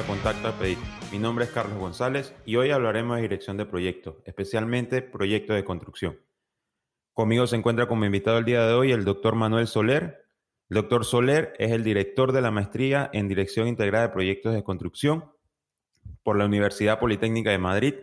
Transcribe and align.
a 0.00 0.06
Contacto 0.06 0.48
a 0.48 0.52
Pedir. 0.52 0.78
Mi 1.12 1.18
nombre 1.18 1.44
es 1.44 1.50
Carlos 1.50 1.78
González 1.78 2.34
y 2.46 2.56
hoy 2.56 2.70
hablaremos 2.70 3.16
de 3.16 3.22
dirección 3.22 3.58
de 3.58 3.66
proyectos, 3.66 4.16
especialmente 4.24 5.02
proyectos 5.02 5.56
de 5.56 5.64
construcción. 5.64 6.18
Conmigo 7.12 7.46
se 7.46 7.56
encuentra 7.56 7.86
como 7.86 8.06
invitado 8.06 8.38
el 8.38 8.46
día 8.46 8.66
de 8.66 8.72
hoy 8.72 8.92
el 8.92 9.04
doctor 9.04 9.34
Manuel 9.34 9.66
Soler. 9.66 10.24
El 10.70 10.76
doctor 10.76 11.04
Soler 11.04 11.52
es 11.58 11.72
el 11.72 11.84
director 11.84 12.32
de 12.32 12.40
la 12.40 12.50
maestría 12.50 13.10
en 13.12 13.28
Dirección 13.28 13.68
Integrada 13.68 14.06
de 14.06 14.12
Proyectos 14.14 14.54
de 14.54 14.64
Construcción 14.64 15.32
por 16.22 16.38
la 16.38 16.46
Universidad 16.46 16.98
Politécnica 16.98 17.50
de 17.50 17.58
Madrid, 17.58 17.94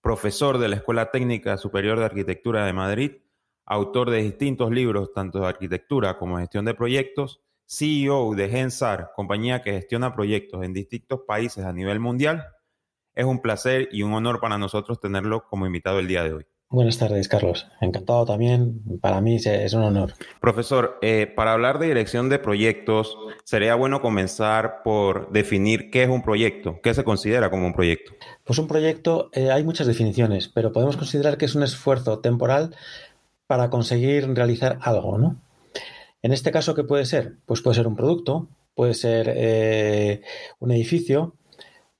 profesor 0.00 0.58
de 0.58 0.68
la 0.68 0.76
Escuela 0.76 1.10
Técnica 1.10 1.56
Superior 1.56 1.98
de 1.98 2.04
Arquitectura 2.04 2.64
de 2.64 2.72
Madrid, 2.72 3.12
autor 3.66 4.10
de 4.10 4.22
distintos 4.22 4.70
libros, 4.70 5.12
tanto 5.12 5.40
de 5.40 5.48
arquitectura 5.48 6.16
como 6.16 6.38
gestión 6.38 6.64
de 6.64 6.74
proyectos, 6.74 7.40
CEO 7.72 8.34
de 8.34 8.48
Gensar, 8.48 9.12
compañía 9.14 9.62
que 9.62 9.70
gestiona 9.70 10.12
proyectos 10.12 10.64
en 10.64 10.72
distintos 10.72 11.20
países 11.24 11.64
a 11.64 11.72
nivel 11.72 12.00
mundial. 12.00 12.42
Es 13.14 13.24
un 13.24 13.40
placer 13.40 13.88
y 13.92 14.02
un 14.02 14.12
honor 14.12 14.40
para 14.40 14.58
nosotros 14.58 14.98
tenerlo 14.98 15.44
como 15.48 15.66
invitado 15.66 16.00
el 16.00 16.08
día 16.08 16.24
de 16.24 16.32
hoy. 16.32 16.46
Buenas 16.68 16.98
tardes, 16.98 17.28
Carlos. 17.28 17.68
Encantado 17.80 18.24
también. 18.24 18.82
Para 19.00 19.20
mí 19.20 19.36
es 19.36 19.72
un 19.72 19.82
honor. 19.82 20.14
Profesor, 20.40 20.98
eh, 21.00 21.32
para 21.34 21.52
hablar 21.52 21.78
de 21.78 21.86
dirección 21.86 22.28
de 22.28 22.40
proyectos, 22.40 23.16
sería 23.44 23.76
bueno 23.76 24.00
comenzar 24.00 24.82
por 24.82 25.30
definir 25.30 25.90
qué 25.90 26.02
es 26.02 26.08
un 26.08 26.22
proyecto, 26.22 26.80
qué 26.82 26.92
se 26.92 27.04
considera 27.04 27.50
como 27.50 27.66
un 27.66 27.72
proyecto. 27.72 28.12
Pues 28.44 28.58
un 28.58 28.66
proyecto, 28.66 29.30
eh, 29.32 29.52
hay 29.52 29.62
muchas 29.62 29.86
definiciones, 29.86 30.48
pero 30.48 30.72
podemos 30.72 30.96
considerar 30.96 31.38
que 31.38 31.44
es 31.44 31.54
un 31.54 31.62
esfuerzo 31.62 32.18
temporal 32.18 32.74
para 33.46 33.70
conseguir 33.70 34.32
realizar 34.34 34.78
algo, 34.82 35.18
¿no? 35.18 35.40
En 36.22 36.32
este 36.32 36.50
caso, 36.50 36.74
¿qué 36.74 36.84
puede 36.84 37.06
ser? 37.06 37.36
Pues 37.46 37.62
puede 37.62 37.76
ser 37.76 37.86
un 37.86 37.96
producto, 37.96 38.48
puede 38.74 38.94
ser 38.94 39.32
eh, 39.34 40.22
un 40.58 40.70
edificio, 40.70 41.34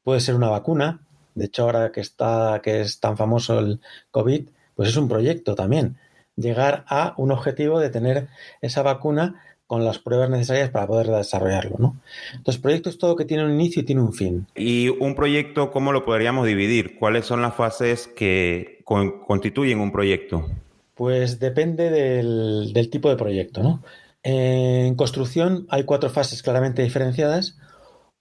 puede 0.02 0.20
ser 0.20 0.34
una 0.34 0.48
vacuna. 0.48 1.00
De 1.34 1.46
hecho, 1.46 1.64
ahora 1.64 1.92
que 1.92 2.00
está, 2.00 2.60
que 2.62 2.80
es 2.80 3.00
tan 3.00 3.16
famoso 3.16 3.58
el 3.58 3.80
COVID, 4.10 4.48
pues 4.74 4.88
es 4.88 4.96
un 4.96 5.08
proyecto 5.08 5.54
también. 5.54 5.96
Llegar 6.36 6.84
a 6.88 7.14
un 7.16 7.32
objetivo 7.32 7.80
de 7.80 7.90
tener 7.90 8.28
esa 8.60 8.82
vacuna 8.82 9.42
con 9.66 9.84
las 9.84 10.00
pruebas 10.00 10.28
necesarias 10.28 10.70
para 10.70 10.88
poder 10.88 11.06
desarrollarlo, 11.06 11.77
¿no? 11.78 12.00
Entonces, 12.34 12.60
proyecto 12.60 12.90
es 12.90 12.98
todo 12.98 13.14
que 13.14 13.24
tiene 13.24 13.44
un 13.44 13.52
inicio 13.52 13.82
y 13.82 13.84
tiene 13.84 14.02
un 14.02 14.12
fin. 14.12 14.46
¿Y 14.56 14.88
un 14.88 15.14
proyecto 15.14 15.70
cómo 15.70 15.92
lo 15.92 16.05
podríamos 16.05 16.44
dividir? 16.44 16.98
¿Cuáles 16.98 17.24
son 17.24 17.40
las 17.40 17.55
fases 17.55 18.08
que 18.08 18.82
constituyen 18.84 19.78
un 19.78 19.92
proyecto? 19.92 20.48
Pues 20.96 21.38
depende 21.38 21.88
del, 21.88 22.72
del 22.72 22.90
tipo 22.90 23.08
de 23.10 23.16
proyecto, 23.16 23.62
¿no? 23.62 23.80
En 24.22 24.96
construcción 24.96 25.66
hay 25.70 25.84
cuatro 25.84 26.10
fases 26.10 26.42
claramente 26.42 26.82
diferenciadas. 26.82 27.56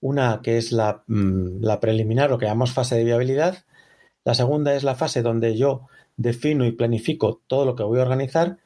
Una 0.00 0.40
que 0.42 0.56
es 0.56 0.72
mm, 0.72 1.60
la, 1.60 1.80
preliminar, 1.80 2.30
lo 2.30 2.38
que 2.38 2.46
llamamos 2.46 2.72
fase 2.72 2.96
de 2.96 3.04
viabilidad. 3.04 3.64
La 4.24 4.34
segunda 4.34 4.74
es 4.74 4.82
la 4.82 4.94
fase 4.94 5.22
donde 5.22 5.56
yo 5.56 5.88
defino 6.16 6.64
y 6.64 6.72
planifico 6.72 7.40
todo 7.46 7.64
lo 7.64 7.76
que 7.76 7.82
voy 7.82 7.98
a 7.98 8.02
organizar. 8.02 8.58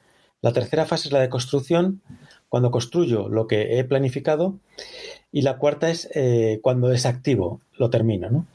La 0.42 0.52
tercera 0.52 0.84
fase 0.86 1.08
es 1.08 1.12
la 1.12 1.20
de 1.20 1.28
construcción, 1.28 2.02
cuando 2.48 2.70
construyo 2.70 3.28
lo 3.28 3.46
que 3.46 3.78
he 3.78 3.84
planificado. 3.84 4.58
Y 5.32 5.42
la 5.42 5.58
cuarta 5.58 5.91
es 5.91 6.08
eh, 6.14 6.60
cuando 6.62 6.88
desactivo, 6.88 7.60
lo 7.72 7.91
termino. 7.91 8.46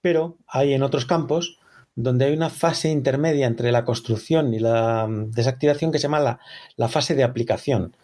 Pero 0.00 0.36
hay 0.46 0.72
en 0.72 0.82
otros 0.82 1.04
campos 1.04 1.58
donde 1.94 2.26
hay 2.26 2.34
una 2.34 2.50
fase 2.50 2.90
intermedia 2.90 3.46
entre 3.46 3.72
la 3.72 3.84
construcción 3.84 4.54
y 4.54 4.58
la 4.58 5.06
mm, 5.06 5.32
desactivación 5.32 5.92
que 5.92 5.98
se 5.98 6.04
llama 6.04 6.38
la 6.76 6.88
fase 6.88 7.14
de 7.14 7.24
aplicación. 7.24 7.94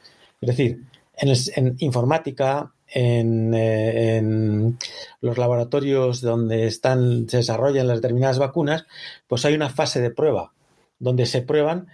Es 0.43 0.49
decir, 0.49 0.85
en, 1.15 1.77
informática, 1.79 2.73
eh, 2.93 3.21
en, 3.21 4.79
los 5.21 5.39
laboratorios 5.39 6.21
donde 6.21 6.67
están, 6.67 7.29
se 7.29 7.39
desarrollan 7.39 7.87
las 7.87 7.99
determinadas 7.99 8.39
vacunas, 8.39 8.87
pues 9.29 9.45
hay 9.45 9.55
una 9.55 9.71
fase 9.71 10.01
de 10.01 10.11
prueba 10.11 10.53
donde 10.99 11.27
se 11.27 11.43
prueban, 11.43 11.87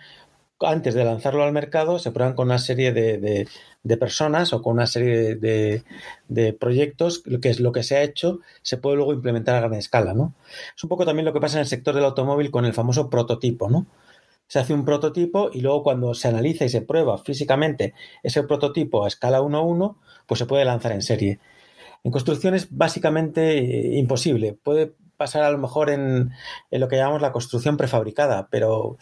antes 0.61 0.95
de 0.95 1.05
lanzarlo 1.05 1.45
al 1.45 1.53
mercado, 1.53 1.99
se 1.99 2.11
prueban 2.11 2.35
con 2.35 2.49
una 2.49 2.59
serie 2.59 2.93
de, 2.93 3.47
personas 3.99 4.53
o 4.53 4.63
con 4.63 4.75
una 4.75 4.87
serie 4.87 5.37
de, 5.37 5.85
de, 6.29 6.53
proyectos, 6.55 7.23
que 7.41 7.51
es 7.51 7.61
lo 7.61 7.73
que 7.73 7.83
se 7.83 7.97
ha 7.97 8.03
hecho, 8.03 8.41
se 8.63 8.79
puede 8.79 8.97
luego 8.97 9.13
implementar 9.13 9.57
a 9.57 9.61
gran 9.61 9.75
escala, 9.75 10.15
¿no? 10.15 10.35
Es 10.75 10.83
un 10.83 10.89
poco 10.89 11.07
también 11.07 11.27
lo 11.27 11.33
que 11.33 11.41
pasa 11.41 11.57
en 11.59 11.63
el 11.63 11.69
sector 11.69 11.95
del 11.95 12.05
automóvil 12.05 12.51
con 12.51 12.65
el 12.65 12.75
famoso 12.75 13.09
prototipo, 13.09 13.71
¿no? 13.71 13.87
Se 14.49 14.59
hace 14.59 14.75
un 14.75 14.85
prototipo 14.85 15.51
y 15.53 15.61
luego 15.61 15.83
cuando 15.83 16.15
se 16.15 16.29
analiza 16.29 16.65
y 16.65 16.71
se 16.71 16.81
prueba 16.83 17.19
físicamente 17.19 17.95
ese 18.23 18.43
prototipo 18.43 19.05
a 19.05 19.09
escala 19.09 19.43
1 19.43 19.59
a 19.59 19.61
1, 19.61 19.99
pues 20.27 20.39
se 20.39 20.47
puede 20.47 20.65
lanzar 20.65 20.93
en 20.93 21.03
serie. 21.03 21.39
En 22.03 22.11
construcción 22.11 22.55
es 22.55 22.69
básicamente 22.77 23.59
eh, 23.59 23.99
imposible. 23.99 24.55
Puede 24.55 24.95
pasar 25.17 25.43
a 25.43 25.51
lo 25.51 25.59
mejor 25.59 25.91
en, 25.91 26.31
lo 26.71 26.89
que 26.89 26.97
llamamos 26.97 27.21
la 27.21 27.33
construcción 27.33 27.77
prefabricada, 27.77 28.49
pero 28.51 28.97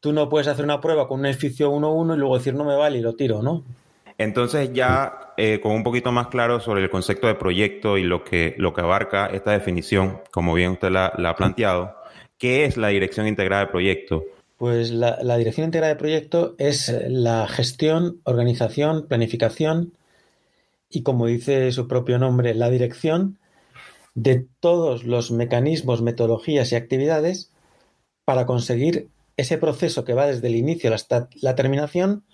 tú 0.00 0.12
no 0.12 0.28
puedes 0.28 0.48
hacer 0.48 0.64
una 0.64 0.80
prueba 0.80 1.06
con 1.06 1.20
un 1.20 1.26
edificio 1.26 1.70
1 1.70 1.86
a 1.86 1.92
1 1.92 2.14
y 2.14 2.18
luego 2.18 2.36
decir 2.36 2.54
no 2.54 2.64
me 2.64 2.74
vale 2.74 2.98
y 2.98 3.02
lo 3.02 3.14
tiro, 3.14 3.42
¿no? 3.42 3.62
Entonces 4.16 4.72
ya 4.72 5.34
eh, 5.36 5.60
con 5.60 5.72
un 5.72 5.84
poquito 5.84 6.10
más 6.10 6.26
claro 6.26 6.58
sobre 6.58 6.82
el 6.82 6.90
concepto 6.90 7.28
de 7.28 7.36
proyecto 7.36 7.98
y 7.98 8.02
lo 8.02 8.24
que, 8.24 8.56
lo 8.58 8.74
que 8.74 8.80
abarca 8.80 9.26
esta 9.26 9.52
definición, 9.52 10.22
como 10.32 10.54
bien 10.54 10.72
usted 10.72 10.90
la 10.90 11.12
ha 11.24 11.36
planteado, 11.36 11.94
¿qué 12.36 12.64
es 12.64 12.76
la 12.76 12.88
dirección 12.88 13.28
integrada 13.28 13.66
de 13.66 13.70
proyecto? 13.70 14.24
Pues 14.58 14.90
la, 14.90 15.36
dirección 15.36 15.66
integrada 15.66 15.94
de 15.94 15.98
proyecto 15.98 16.56
es 16.58 16.92
la 17.06 17.46
gestión, 17.46 18.20
organización, 18.24 19.06
planificación 19.06 19.92
y, 20.90 21.04
como 21.04 21.26
dice 21.26 21.70
su 21.70 21.86
propio 21.86 22.18
nombre, 22.18 22.54
la 22.54 22.68
dirección 22.68 23.38
de 24.16 24.46
todos 24.58 25.04
los 25.04 25.30
mecanismos, 25.30 26.02
metodologías 26.02 26.72
y 26.72 26.74
actividades 26.74 27.52
para 28.24 28.46
conseguir 28.46 29.08
ese 29.36 29.58
proceso 29.58 30.04
que 30.04 30.14
va 30.14 30.26
desde 30.26 30.48
el 30.48 30.56
inicio 30.56 30.92
hasta 30.92 31.28
la 31.40 31.54
terminación 31.54 32.24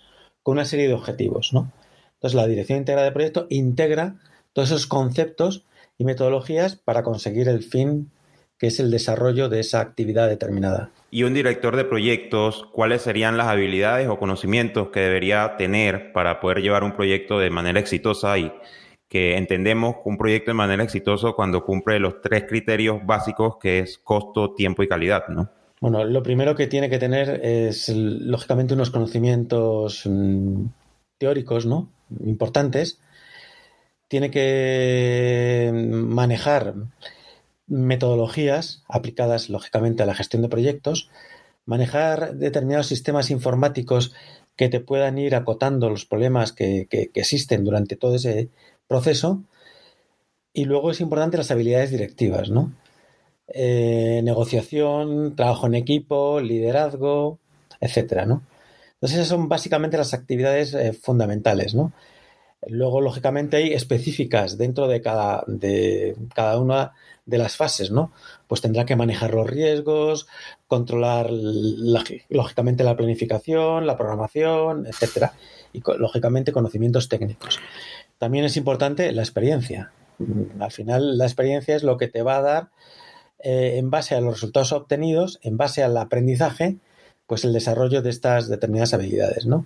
con 0.41 0.53
una 0.53 0.65
serie 0.65 0.87
de 0.87 0.95
objetivos. 0.95 1.51
Entonces, 1.53 2.33
la 2.33 2.47
dirección 2.47 2.79
integrada 2.79 3.05
de 3.05 3.13
proyecto 3.13 3.45
integra 3.51 4.15
todos 4.53 4.69
esos 4.69 4.87
conceptos 4.87 5.63
y 5.99 6.05
metodologías 6.05 6.75
para 6.75 7.03
conseguir 7.03 7.47
el 7.49 7.61
fin 7.61 8.09
que 8.57 8.67
es 8.67 8.79
el 8.79 8.89
desarrollo 8.89 9.47
de 9.47 9.59
esa 9.59 9.79
actividad 9.79 10.27
determinada. 10.27 10.89
Y 11.15 11.23
un 11.23 11.33
director 11.33 11.77
de 11.77 11.85
proyectos, 11.85 12.67
¿cuáles 12.73 13.03
serían 13.03 13.37
las 13.37 13.47
habilidades 13.47 14.09
o 14.09 14.19
conocimientos 14.19 14.89
que 14.89 14.99
debería 14.99 15.55
tener 15.55 16.11
para 16.11 16.41
poder 16.41 16.61
llevar 16.61 16.83
un 16.83 16.91
proyecto 16.91 17.39
de 17.39 17.49
manera 17.49 17.79
exitosa 17.79 18.37
y 18.37 18.51
que 19.07 19.37
entendemos 19.37 19.95
un 20.03 20.17
proyecto 20.17 20.51
de 20.51 20.55
manera 20.55 20.83
exitosa 20.83 21.31
cuando 21.31 21.63
cumple 21.63 21.99
los 21.99 22.19
tres 22.19 22.43
criterios 22.49 22.97
básicos 23.05 23.55
que 23.61 23.79
es 23.79 23.97
costo, 23.97 24.53
tiempo 24.55 24.83
y 24.83 24.89
calidad, 24.89 25.29
¿no? 25.29 25.49
Bueno, 25.79 26.03
lo 26.03 26.21
primero 26.21 26.53
que 26.53 26.67
tiene 26.67 26.89
que 26.89 26.99
tener 26.99 27.39
es 27.45 27.87
lógicamente 27.87 28.73
unos 28.73 28.89
conocimientos 28.89 30.01
mm, 30.03 30.65
teóricos, 31.17 31.65
¿no? 31.65 31.93
Importantes. 32.25 32.99
Tiene 34.09 34.29
que 34.29 35.71
manejar 35.73 36.73
metodologías 37.67 38.83
aplicadas 38.87 39.49
lógicamente 39.49 40.03
a 40.03 40.05
la 40.05 40.15
gestión 40.15 40.41
de 40.41 40.49
proyectos, 40.49 41.09
manejar 41.65 42.35
determinados 42.35 42.87
sistemas 42.87 43.31
informáticos 43.31 44.13
que 44.55 44.69
te 44.69 44.79
puedan 44.79 45.17
ir 45.17 45.35
acotando 45.35 45.89
los 45.89 46.05
problemas 46.05 46.51
que, 46.51 46.87
existen 47.13 47.63
durante 47.63 47.95
todo 47.95 48.15
ese 48.15 48.49
proceso. 48.87 49.43
Y 50.53 50.65
luego 50.65 50.91
es 50.91 51.01
importante 51.01 51.37
las 51.37 51.51
habilidades 51.51 51.91
directivas, 51.91 52.49
¿no? 52.49 52.73
Eh, 53.47 54.21
negociación, 54.23 55.35
trabajo 55.35 55.67
en 55.67 55.75
equipo, 55.75 56.39
liderazgo, 56.39 57.39
etcétera, 57.81 58.25
¿no? 58.25 58.43
Entonces 58.93 59.19
esas 59.19 59.27
son 59.27 59.49
básicamente 59.49 59.97
las 59.97 60.13
actividades 60.13 60.73
eh, 60.73 60.93
fundamentales, 60.93 61.75
¿no? 61.75 61.91
Luego, 62.67 63.01
lógicamente, 63.01 63.57
hay 63.57 63.73
específicas 63.73 64.57
dentro 64.57 64.87
de 64.87 65.01
cada, 65.01 65.43
de 65.47 66.15
cada 66.33 66.59
una 66.59 66.93
de 67.25 67.37
las 67.37 67.55
fases, 67.57 67.91
¿no? 67.91 68.11
Pues 68.47 68.61
tendrá 68.61 68.85
que 68.85 68.95
manejar 68.95 69.33
los 69.33 69.47
riesgos, 69.47 70.27
controlar 70.67 71.29
lógicamente 71.31 72.83
la 72.83 72.95
planificación, 72.95 73.87
la 73.87 73.97
programación, 73.97 74.85
etcétera, 74.85 75.33
y 75.73 75.81
lógicamente 75.97 76.51
conocimientos 76.51 77.09
técnicos. 77.09 77.59
También 78.17 78.45
es 78.45 78.57
importante 78.57 79.11
la 79.11 79.21
experiencia. 79.21 79.91
Al 80.59 80.71
final, 80.71 81.17
la 81.17 81.25
experiencia 81.25 81.75
es 81.75 81.83
lo 81.83 81.97
que 81.97 82.07
te 82.07 82.21
va 82.21 82.37
a 82.37 82.41
dar, 82.41 82.69
eh, 83.39 83.73
en 83.77 83.89
base 83.89 84.15
a 84.15 84.21
los 84.21 84.35
resultados 84.35 84.71
obtenidos, 84.71 85.39
en 85.41 85.57
base 85.57 85.83
al 85.83 85.97
aprendizaje, 85.97 86.77
pues 87.27 87.43
el 87.43 87.53
desarrollo 87.53 88.01
de 88.01 88.11
estas 88.11 88.47
determinadas 88.47 88.93
habilidades, 88.93 89.45
¿no? 89.45 89.65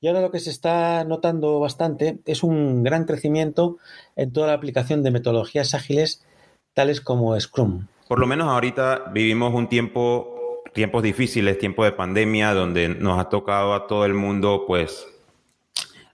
Y 0.00 0.06
ahora 0.06 0.20
lo 0.20 0.30
que 0.30 0.38
se 0.38 0.50
está 0.50 1.04
notando 1.04 1.58
bastante 1.58 2.20
es 2.24 2.42
un 2.42 2.84
gran 2.84 3.04
crecimiento 3.04 3.78
en 4.14 4.32
toda 4.32 4.48
la 4.48 4.52
aplicación 4.52 5.02
de 5.02 5.10
metodologías 5.10 5.74
ágiles 5.74 6.24
tales 6.72 7.00
como 7.00 7.38
Scrum. 7.38 7.88
Por 8.06 8.20
lo 8.20 8.26
menos 8.26 8.48
ahorita 8.48 9.10
vivimos 9.12 9.52
un 9.52 9.68
tiempo, 9.68 10.62
tiempos 10.72 11.02
difíciles, 11.02 11.58
tiempo 11.58 11.84
de 11.84 11.92
pandemia, 11.92 12.54
donde 12.54 12.88
nos 12.88 13.18
ha 13.18 13.28
tocado 13.28 13.74
a 13.74 13.88
todo 13.88 14.04
el 14.06 14.14
mundo, 14.14 14.64
pues, 14.66 15.06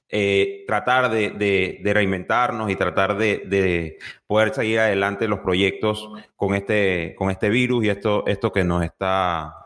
eh, 0.09 0.65
tratar 0.67 1.11
de, 1.11 1.81
reinventarnos 1.85 2.71
y 2.71 2.77
tratar 2.77 3.19
de, 3.19 3.99
poder 4.27 4.55
seguir 4.55 4.79
adelante 4.79 5.29
los 5.29 5.41
proyectos 5.41 6.09
con 6.37 6.55
este, 6.55 7.15
con 7.19 7.31
este 7.31 7.51
virus 7.51 7.85
y 7.85 7.91
esto, 7.91 8.27
esto 8.27 8.51
que 8.51 8.65
nos 8.65 8.83
está 8.83 9.64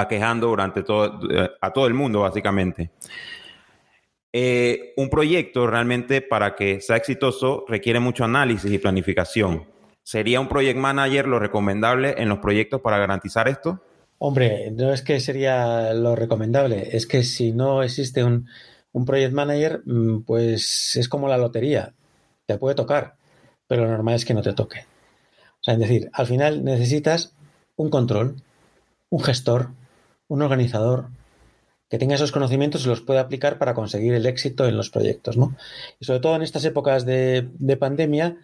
aquejando 0.00 0.48
durante 0.48 0.82
todo, 0.82 1.20
a 1.60 1.72
todo 1.72 1.86
el 1.86 1.94
mundo, 1.94 2.20
básicamente. 2.20 2.90
Eh, 4.32 4.92
un 4.96 5.08
proyecto 5.08 5.66
realmente 5.66 6.20
para 6.20 6.54
que 6.54 6.80
sea 6.80 6.96
exitoso 6.96 7.64
requiere 7.68 8.00
mucho 8.00 8.24
análisis 8.24 8.70
y 8.70 8.78
planificación. 8.78 9.64
¿Sería 10.02 10.40
un 10.40 10.48
project 10.48 10.78
manager 10.78 11.26
lo 11.26 11.38
recomendable 11.38 12.14
en 12.18 12.28
los 12.28 12.38
proyectos 12.38 12.80
para 12.80 12.98
garantizar 12.98 13.48
esto? 13.48 13.82
Hombre, 14.18 14.70
no 14.72 14.92
es 14.92 15.02
que 15.02 15.20
sería 15.20 15.92
lo 15.94 16.16
recomendable, 16.16 16.90
es 16.92 17.06
que 17.06 17.22
si 17.22 17.52
no 17.52 17.82
existe 17.82 18.24
un, 18.24 18.46
un 18.92 19.04
project 19.04 19.32
manager, 19.32 19.82
mm, 19.84 20.22
pues 20.22 20.96
es 20.96 21.08
como 21.08 21.28
la 21.28 21.38
lotería, 21.38 21.94
te 22.46 22.56
puede 22.56 22.74
tocar, 22.74 23.16
pero 23.66 23.84
lo 23.84 23.90
normal 23.90 24.14
es 24.14 24.24
que 24.24 24.34
no 24.34 24.42
te 24.42 24.52
toque. 24.52 24.80
O 25.60 25.62
sea, 25.62 25.74
es 25.74 25.80
decir, 25.80 26.10
al 26.12 26.26
final 26.26 26.64
necesitas 26.64 27.34
un 27.76 27.90
control, 27.90 28.36
un 29.10 29.20
gestor, 29.22 29.70
un 30.28 30.42
organizador 30.42 31.06
que 31.88 31.98
tenga 31.98 32.16
esos 32.16 32.32
conocimientos 32.32 32.84
y 32.84 32.88
los 32.88 33.00
pueda 33.00 33.20
aplicar 33.20 33.58
para 33.58 33.74
conseguir 33.74 34.14
el 34.14 34.26
éxito 34.26 34.66
en 34.66 34.76
los 34.76 34.90
proyectos, 34.90 35.36
¿no? 35.36 35.54
Y 36.00 36.04
sobre 36.04 36.20
todo 36.20 36.34
en 36.34 36.42
estas 36.42 36.64
épocas 36.64 37.06
de, 37.06 37.48
pandemia, 37.78 38.36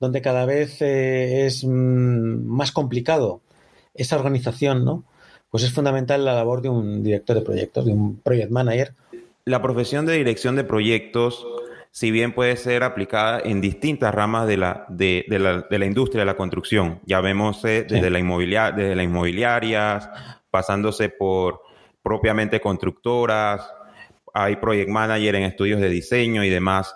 donde 0.00 0.20
cada 0.20 0.46
vez 0.46 0.82
eh, 0.82 1.46
es 1.46 1.64
mm, 1.64 2.44
más 2.44 2.72
complicado 2.72 3.40
esa 3.94 4.16
organización, 4.16 4.84
¿no? 4.84 5.04
Pues 5.50 5.62
es 5.62 5.72
fundamental 5.72 6.24
la 6.24 6.34
labor 6.34 6.60
de 6.60 6.68
un 6.68 7.02
director 7.02 7.36
de 7.36 7.42
proyectos, 7.42 7.86
de 7.86 7.92
un 7.92 8.16
project 8.16 8.50
manager. 8.50 8.94
La 9.44 9.62
profesión 9.62 10.04
de 10.04 10.14
dirección 10.14 10.56
de 10.56 10.64
proyectos, 10.64 11.46
si 11.90 12.10
bien 12.10 12.34
puede 12.34 12.56
ser 12.56 12.82
aplicada 12.82 13.40
en 13.42 13.60
distintas 13.60 14.14
ramas 14.14 14.46
de 14.46 14.56
la, 14.58 14.84
de, 14.88 15.24
la, 15.70 15.86
industria 15.86 16.22
de 16.22 16.26
la 16.26 16.36
construcción, 16.36 17.00
ya 17.06 17.20
vemos 17.20 17.64
eh, 17.64 17.86
desde, 17.88 18.10
la 18.10 18.18
inmobiliaria, 18.18 18.76
desde 18.76 18.96
las 18.96 19.04
inmobiliarias, 19.04 20.10
pasándose 20.50 21.08
por 21.08 21.60
propiamente 22.02 22.60
constructoras, 22.60 23.68
hay 24.34 24.56
project 24.56 24.88
manager 24.88 25.34
en 25.34 25.42
estudios 25.44 25.80
de 25.80 25.88
diseño 25.88 26.44
y 26.44 26.48
demás. 26.48 26.94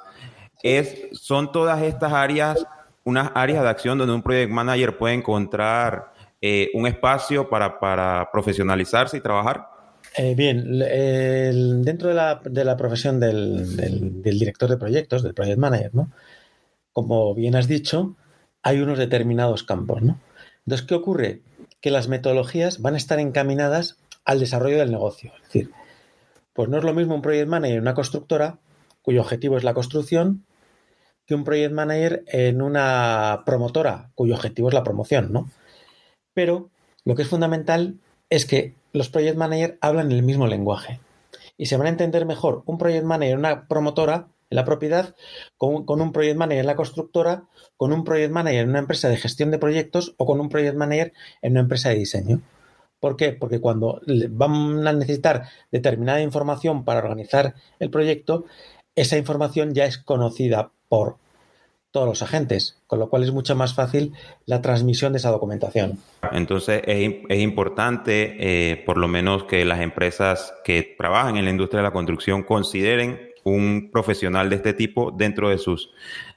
Es, 0.63 1.09
son 1.13 1.51
todas 1.53 1.83
estas 1.83 2.13
áreas, 2.13 2.65
unas 3.05 3.31
áreas 3.35 3.63
de 3.63 3.69
acción 3.69 3.99
donde 3.99 4.15
un 4.15 4.23
project 4.23 4.51
manager 4.51 4.97
puede 4.97 5.15
encontrar 5.15 6.13
eh, 6.41 6.71
un 6.75 6.87
espacio 6.87 7.49
para, 7.49 8.29
profesionalizarse 8.33 9.17
y 9.17 9.21
trabajar. 9.21 9.67
Eh, 10.17 10.35
bien, 10.35 10.79
dentro 11.85 12.09
de 12.09 12.15
la, 12.15 12.41
de 12.45 12.65
la 12.65 12.77
profesión 12.77 13.19
del, 13.19 13.77
del, 13.77 14.39
director 14.39 14.69
de 14.69 14.77
proyectos, 14.77 15.23
del 15.23 15.35
project 15.35 15.59
manager, 15.59 15.95
¿no? 15.95 16.11
Como 16.93 17.35
bien 17.35 17.57
has 17.57 17.69
dicho, 17.69 18.17
hay 18.63 18.81
unos 18.81 18.99
determinados 18.99 19.63
campos, 19.63 20.03
¿no? 20.03 20.21
Entonces, 20.67 20.87
¿qué 20.87 20.95
ocurre? 20.95 21.43
Que 21.83 21.91
las 21.91 22.09
metodologías 22.09 22.81
van 22.81 22.95
a 22.95 22.97
estar 22.97 23.21
encaminadas 23.21 23.99
al 24.25 24.41
desarrollo 24.41 24.79
del 24.79 24.91
negocio. 24.91 25.33
Es 25.37 25.43
decir, 25.43 25.71
pues 26.55 26.71
no 26.71 26.79
es 26.79 26.85
lo 26.85 26.95
mismo 26.95 27.15
un 27.15 27.23
project 27.23 27.49
manager 27.49 27.77
en 27.77 27.83
una 27.83 27.95
constructora, 27.95 28.59
cuyo 29.03 29.21
objetivo 29.21 29.59
es 29.59 29.65
la 29.65 29.75
construcción, 29.75 30.47
que 31.27 31.35
un 31.35 31.45
project 31.45 31.73
manager 31.73 32.25
en 32.27 32.63
una 32.63 33.43
promotora, 33.45 34.11
cuyo 34.15 34.35
objetivo 34.35 34.69
es 34.69 34.75
la 34.75 34.85
promoción, 34.85 35.33
¿no? 35.33 35.51
Pero 36.35 36.71
lo 37.05 37.15
que 37.15 37.23
es 37.23 37.29
fundamental 37.29 37.99
es 38.31 38.47
que 38.47 38.75
los 38.93 39.09
project 39.09 39.37
managers 39.37 39.75
hablan 39.81 40.13
el 40.13 40.23
mismo 40.23 40.47
lenguaje 40.47 41.01
y 41.57 41.67
se 41.67 41.77
van 41.77 41.87
a 41.87 41.91
entender 41.91 42.27
mejor 42.27 42.63
un 42.67 42.79
project 42.79 43.05
manager 43.05 43.33
en 43.33 43.39
una 43.39 43.69
promotora 43.69 44.29
en 44.53 44.57
la 44.57 44.67
propiedad 44.67 45.15
con, 45.57 45.85
un 45.89 46.13
project 46.13 46.37
manager 46.37 46.61
en 46.61 46.67
la 46.67 46.77
constructora, 46.77 47.45
con 47.79 47.93
un 47.93 48.05
project 48.05 48.33
manager 48.33 48.61
en 48.61 48.69
una 48.69 48.81
empresa 48.81 49.09
de 49.09 49.17
gestión 49.17 49.51
de 49.51 49.59
proyectos 49.59 50.15
o 50.19 50.27
con 50.27 50.41
un 50.41 50.51
project 50.51 50.77
manager 50.77 51.15
en 51.41 51.53
una 51.53 51.61
empresa 51.61 51.89
de 51.89 51.95
diseño. 51.97 52.43
¿Por 53.01 53.17
qué? 53.17 53.33
Porque 53.33 53.61
cuando 53.61 54.01
van 54.31 54.87
a 54.87 54.93
necesitar 54.93 55.49
determinada 55.71 56.21
información 56.21 56.85
para 56.85 57.01
organizar 57.01 57.55
el 57.81 57.91
proyecto, 57.91 58.45
esa 58.95 59.17
información 59.17 59.73
ya 59.73 59.87
es 59.87 59.97
conocida 59.97 60.71
por 60.89 61.17
todos 61.91 62.07
los 62.07 62.23
agentes, 62.23 62.79
con 62.87 62.99
lo 62.99 63.09
cual 63.09 63.23
es 63.23 63.33
mucho 63.33 63.57
más 63.57 63.75
fácil 63.75 64.13
la 64.45 64.61
transmisión 64.61 65.13
de 65.13 65.19
esa 65.19 65.31
documentación. 65.31 65.99
Entonces 66.31 66.83
es, 66.87 67.41
importante, 67.41 68.37
eh, 68.39 68.77
por 68.85 68.99
lo 68.99 69.09
menos, 69.09 69.45
que 69.45 69.65
las 69.65 69.81
empresas 69.81 70.55
que 70.63 70.95
trabajan 70.97 71.39
en 71.39 71.47
la 71.47 71.51
industria 71.51 71.79
de 71.79 71.89
la 71.89 71.93
construcción 71.93 72.43
consideren 72.43 73.32
un 73.45 73.91
profesional 73.91 74.51
de 74.51 74.57
este 74.57 74.75
tipo 74.75 75.11
dentro 75.11 75.49
de 75.49 75.59
sus 75.59 75.91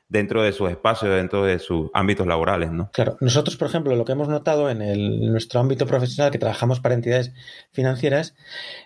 dentro 0.07 0.43
de 0.43 0.51
sus 0.51 0.69
espacios, 0.69 1.15
dentro 1.15 1.43
de 1.43 1.57
sus 1.57 1.89
ámbitos 1.93 2.27
laborales, 2.27 2.71
¿no? 2.71 2.91
Claro, 2.91 3.17
nosotros, 3.21 3.57
por 3.57 3.67
ejemplo, 3.67 3.95
lo 3.95 4.05
que 4.05 4.11
hemos 4.11 4.27
notado 4.27 4.69
en, 4.69 5.31
nuestro 5.31 5.59
ámbito 5.59 5.87
profesional 5.87 6.31
que 6.31 6.37
trabajamos 6.37 6.79
para 6.79 6.93
entidades 6.93 7.33
financieras 7.71 8.35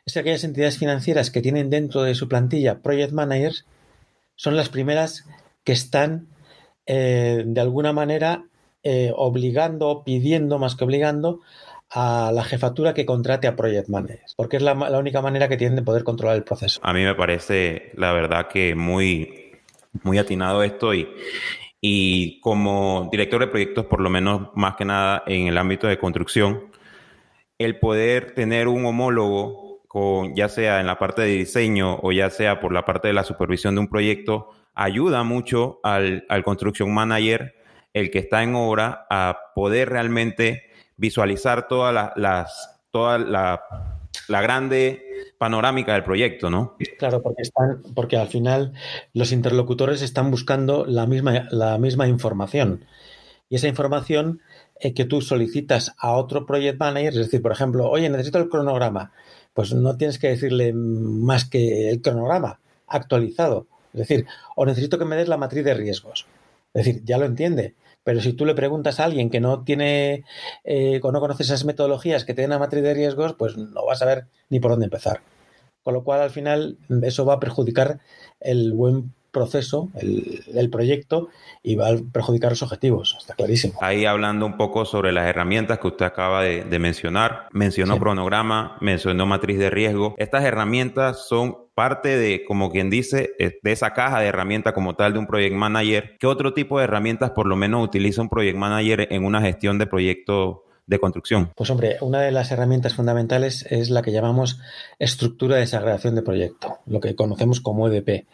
es 0.05 0.13
que 0.13 0.19
aquellas 0.19 0.43
entidades 0.43 0.77
financieras 0.77 1.29
que 1.29 1.41
tienen 1.41 1.69
dentro 1.69 2.03
de 2.03 2.15
su 2.15 2.29
plantilla 2.29 2.81
project 2.81 3.11
managers 3.11 3.65
son 4.35 4.55
las 4.55 4.69
primeras 4.69 5.25
que 5.65 5.73
están 5.73 6.29
eh, 6.85 7.43
de 7.45 7.61
alguna 7.61 7.91
manera 7.91 8.45
eh, 8.83 9.11
obligando, 9.15 10.03
pidiendo 10.05 10.57
más 10.57 10.75
que 10.75 10.85
obligando 10.85 11.41
a 11.91 12.31
la 12.33 12.43
jefatura 12.43 12.93
que 12.93 13.05
contrate 13.05 13.47
a 13.47 13.55
project 13.55 13.89
managers, 13.89 14.35
porque 14.35 14.57
es 14.57 14.63
la, 14.63 14.73
la 14.75 14.99
única 14.99 15.21
manera 15.21 15.47
que 15.47 15.57
tienen 15.57 15.75
de 15.75 15.81
poder 15.81 16.03
controlar 16.03 16.37
el 16.37 16.43
proceso. 16.43 16.79
A 16.83 16.93
mí 16.93 17.03
me 17.03 17.15
parece, 17.15 17.91
la 17.95 18.13
verdad, 18.13 18.47
que 18.47 18.75
muy 18.75 19.49
muy 20.03 20.17
atinado 20.17 20.63
esto 20.63 20.93
y, 20.93 21.07
y 21.81 22.39
como 22.41 23.09
director 23.11 23.41
de 23.41 23.47
proyectos, 23.47 23.85
por 23.85 24.01
lo 24.01 24.09
menos 24.09 24.49
más 24.55 24.75
que 24.75 24.85
nada 24.85 25.23
en 25.25 25.47
el 25.47 25.57
ámbito 25.57 25.87
de 25.87 25.97
construcción, 25.97 26.71
el 27.57 27.79
poder 27.79 28.33
tener 28.33 28.67
un 28.67 28.85
homólogo, 28.85 29.81
con, 29.87 30.35
ya 30.35 30.49
sea 30.49 30.79
en 30.79 30.85
la 30.85 30.99
parte 30.99 31.23
de 31.23 31.29
diseño 31.29 31.99
o 32.01 32.11
ya 32.11 32.29
sea 32.29 32.59
por 32.59 32.71
la 32.71 32.85
parte 32.85 33.07
de 33.07 33.13
la 33.13 33.23
supervisión 33.23 33.75
de 33.75 33.81
un 33.81 33.87
proyecto, 33.87 34.49
ayuda 34.75 35.23
mucho 35.23 35.79
al, 35.83 36.25
al 36.29 36.43
construction 36.43 36.93
manager, 36.93 37.55
el 37.93 38.11
que 38.11 38.19
está 38.19 38.43
en 38.43 38.55
obra, 38.55 39.07
a 39.09 39.37
poder 39.55 39.89
realmente 39.89 40.68
visualizar 40.99 41.67
todas 41.67 42.11
las, 42.15 42.79
toda 42.91 43.17
la, 43.17 43.63
la 44.27 44.41
grande 44.41 45.03
panorámica 45.37 45.93
del 45.93 46.03
proyecto, 46.03 46.49
¿no? 46.49 46.75
Claro, 46.97 47.21
porque 47.21 47.41
están, 47.41 47.81
porque 47.95 48.17
al 48.17 48.27
final 48.27 48.73
los 49.13 49.31
interlocutores 49.31 50.01
están 50.01 50.29
buscando 50.29 50.85
la 50.85 51.07
misma, 51.07 51.47
la 51.49 51.77
misma 51.77 52.07
información. 52.07 52.85
Y 53.49 53.55
esa 53.55 53.67
información 53.67 54.41
eh, 54.79 54.93
que 54.93 55.05
tú 55.05 55.21
solicitas 55.21 55.95
a 55.97 56.11
otro 56.11 56.45
project 56.45 56.79
manager, 56.79 57.13
es 57.13 57.25
decir, 57.25 57.41
por 57.41 57.51
ejemplo, 57.51 57.89
oye, 57.89 58.09
necesito 58.09 58.37
el 58.37 58.49
cronograma, 58.49 59.11
pues 59.53 59.73
no 59.73 59.97
tienes 59.97 60.19
que 60.19 60.27
decirle 60.27 60.73
más 60.73 61.45
que 61.45 61.89
el 61.89 62.01
cronograma 62.01 62.59
actualizado. 62.87 63.67
Es 63.93 64.01
decir, 64.01 64.27
o 64.55 64.65
necesito 64.65 64.99
que 64.99 65.05
me 65.05 65.15
des 65.15 65.27
la 65.27 65.37
matriz 65.37 65.63
de 65.63 65.73
riesgos. 65.73 66.27
Es 66.73 66.85
decir, 66.85 67.03
ya 67.03 67.17
lo 67.17 67.25
entiende. 67.25 67.73
Pero 68.09 68.21
si 68.21 68.33
tú 68.33 68.43
le 68.43 68.55
preguntas 68.55 68.99
a 68.99 69.03
alguien 69.03 69.29
que 69.29 69.39
no 69.39 69.63
tiene, 69.63 70.23
eh, 70.63 70.99
no 71.03 71.19
conoce 71.19 71.43
esas 71.43 71.63
metodologías 71.63 72.25
que 72.25 72.33
tienen 72.33 72.49
la 72.49 72.57
matriz 72.57 72.81
de 72.81 72.95
riesgos, 72.95 73.35
pues 73.35 73.55
no 73.55 73.85
vas 73.85 74.01
a 74.01 74.07
ver 74.07 74.25
ni 74.49 74.59
por 74.59 74.71
dónde 74.71 74.87
empezar. 74.87 75.21
Con 75.83 75.93
lo 75.93 76.03
cual, 76.03 76.19
al 76.21 76.31
final, 76.31 76.79
eso 77.03 77.23
va 77.23 77.35
a 77.35 77.39
perjudicar 77.39 77.99
el 78.39 78.73
buen 78.73 79.13
proceso, 79.29 79.89
el, 79.93 80.69
proyecto, 80.71 81.27
y 81.61 81.75
va 81.75 81.89
a 81.89 81.97
perjudicar 82.11 82.51
los 82.51 82.63
objetivos, 82.63 83.15
está 83.19 83.35
clarísimo. 83.35 83.77
Ahí 83.79 84.05
hablando 84.05 84.47
un 84.47 84.57
poco 84.57 84.85
sobre 84.85 85.11
las 85.11 85.27
herramientas 85.27 85.77
que 85.77 85.87
usted 85.87 86.05
acaba 86.07 86.41
de, 86.41 86.79
mencionar, 86.79 87.47
mencionó 87.51 87.99
cronograma, 87.99 88.75
mencionó 88.81 89.27
matriz 89.27 89.59
de 89.59 89.69
riesgo. 89.69 90.15
Estas 90.17 90.45
herramientas 90.45 91.27
son 91.27 91.57
parte 91.79 92.17
de, 92.17 92.43
como 92.43 92.73
quien 92.73 92.89
dice, 92.89 93.29
de 93.39 93.71
esa 93.71 93.93
caja 93.93 94.19
de 94.19 94.27
herramientas 94.27 94.73
como 94.73 94.97
tal 94.97 95.13
de 95.13 95.19
un 95.19 95.27
project 95.27 95.55
manager. 95.55 96.17
¿Qué 96.19 96.27
otro 96.27 96.53
tipo 96.53 96.77
de 96.77 96.83
herramientas 96.83 97.31
por 97.31 97.47
lo 97.47 97.55
menos 97.55 97.81
utiliza 97.81 98.21
un 98.21 98.27
project 98.27 98.57
manager 98.57 99.07
en 99.09 99.23
una 99.23 99.39
gestión 99.39 99.77
de 99.77 99.87
proyecto 99.87 100.65
de 100.87 100.99
construcción? 100.99 101.53
Pues 101.55 101.69
hombre, 101.69 101.95
una 102.01 102.19
de 102.19 102.31
las 102.31 102.51
herramientas 102.51 102.95
fundamentales 102.95 103.65
es 103.69 103.89
la 103.91 104.01
que 104.01 104.11
llamamos 104.11 104.59
estructura 104.99 105.55
de 105.55 105.61
desagregación 105.61 106.15
de 106.15 106.21
proyecto, 106.21 106.79
lo 106.85 106.99
que 106.99 107.15
conocemos 107.15 107.61
como 107.61 107.87
EDP 107.87 108.25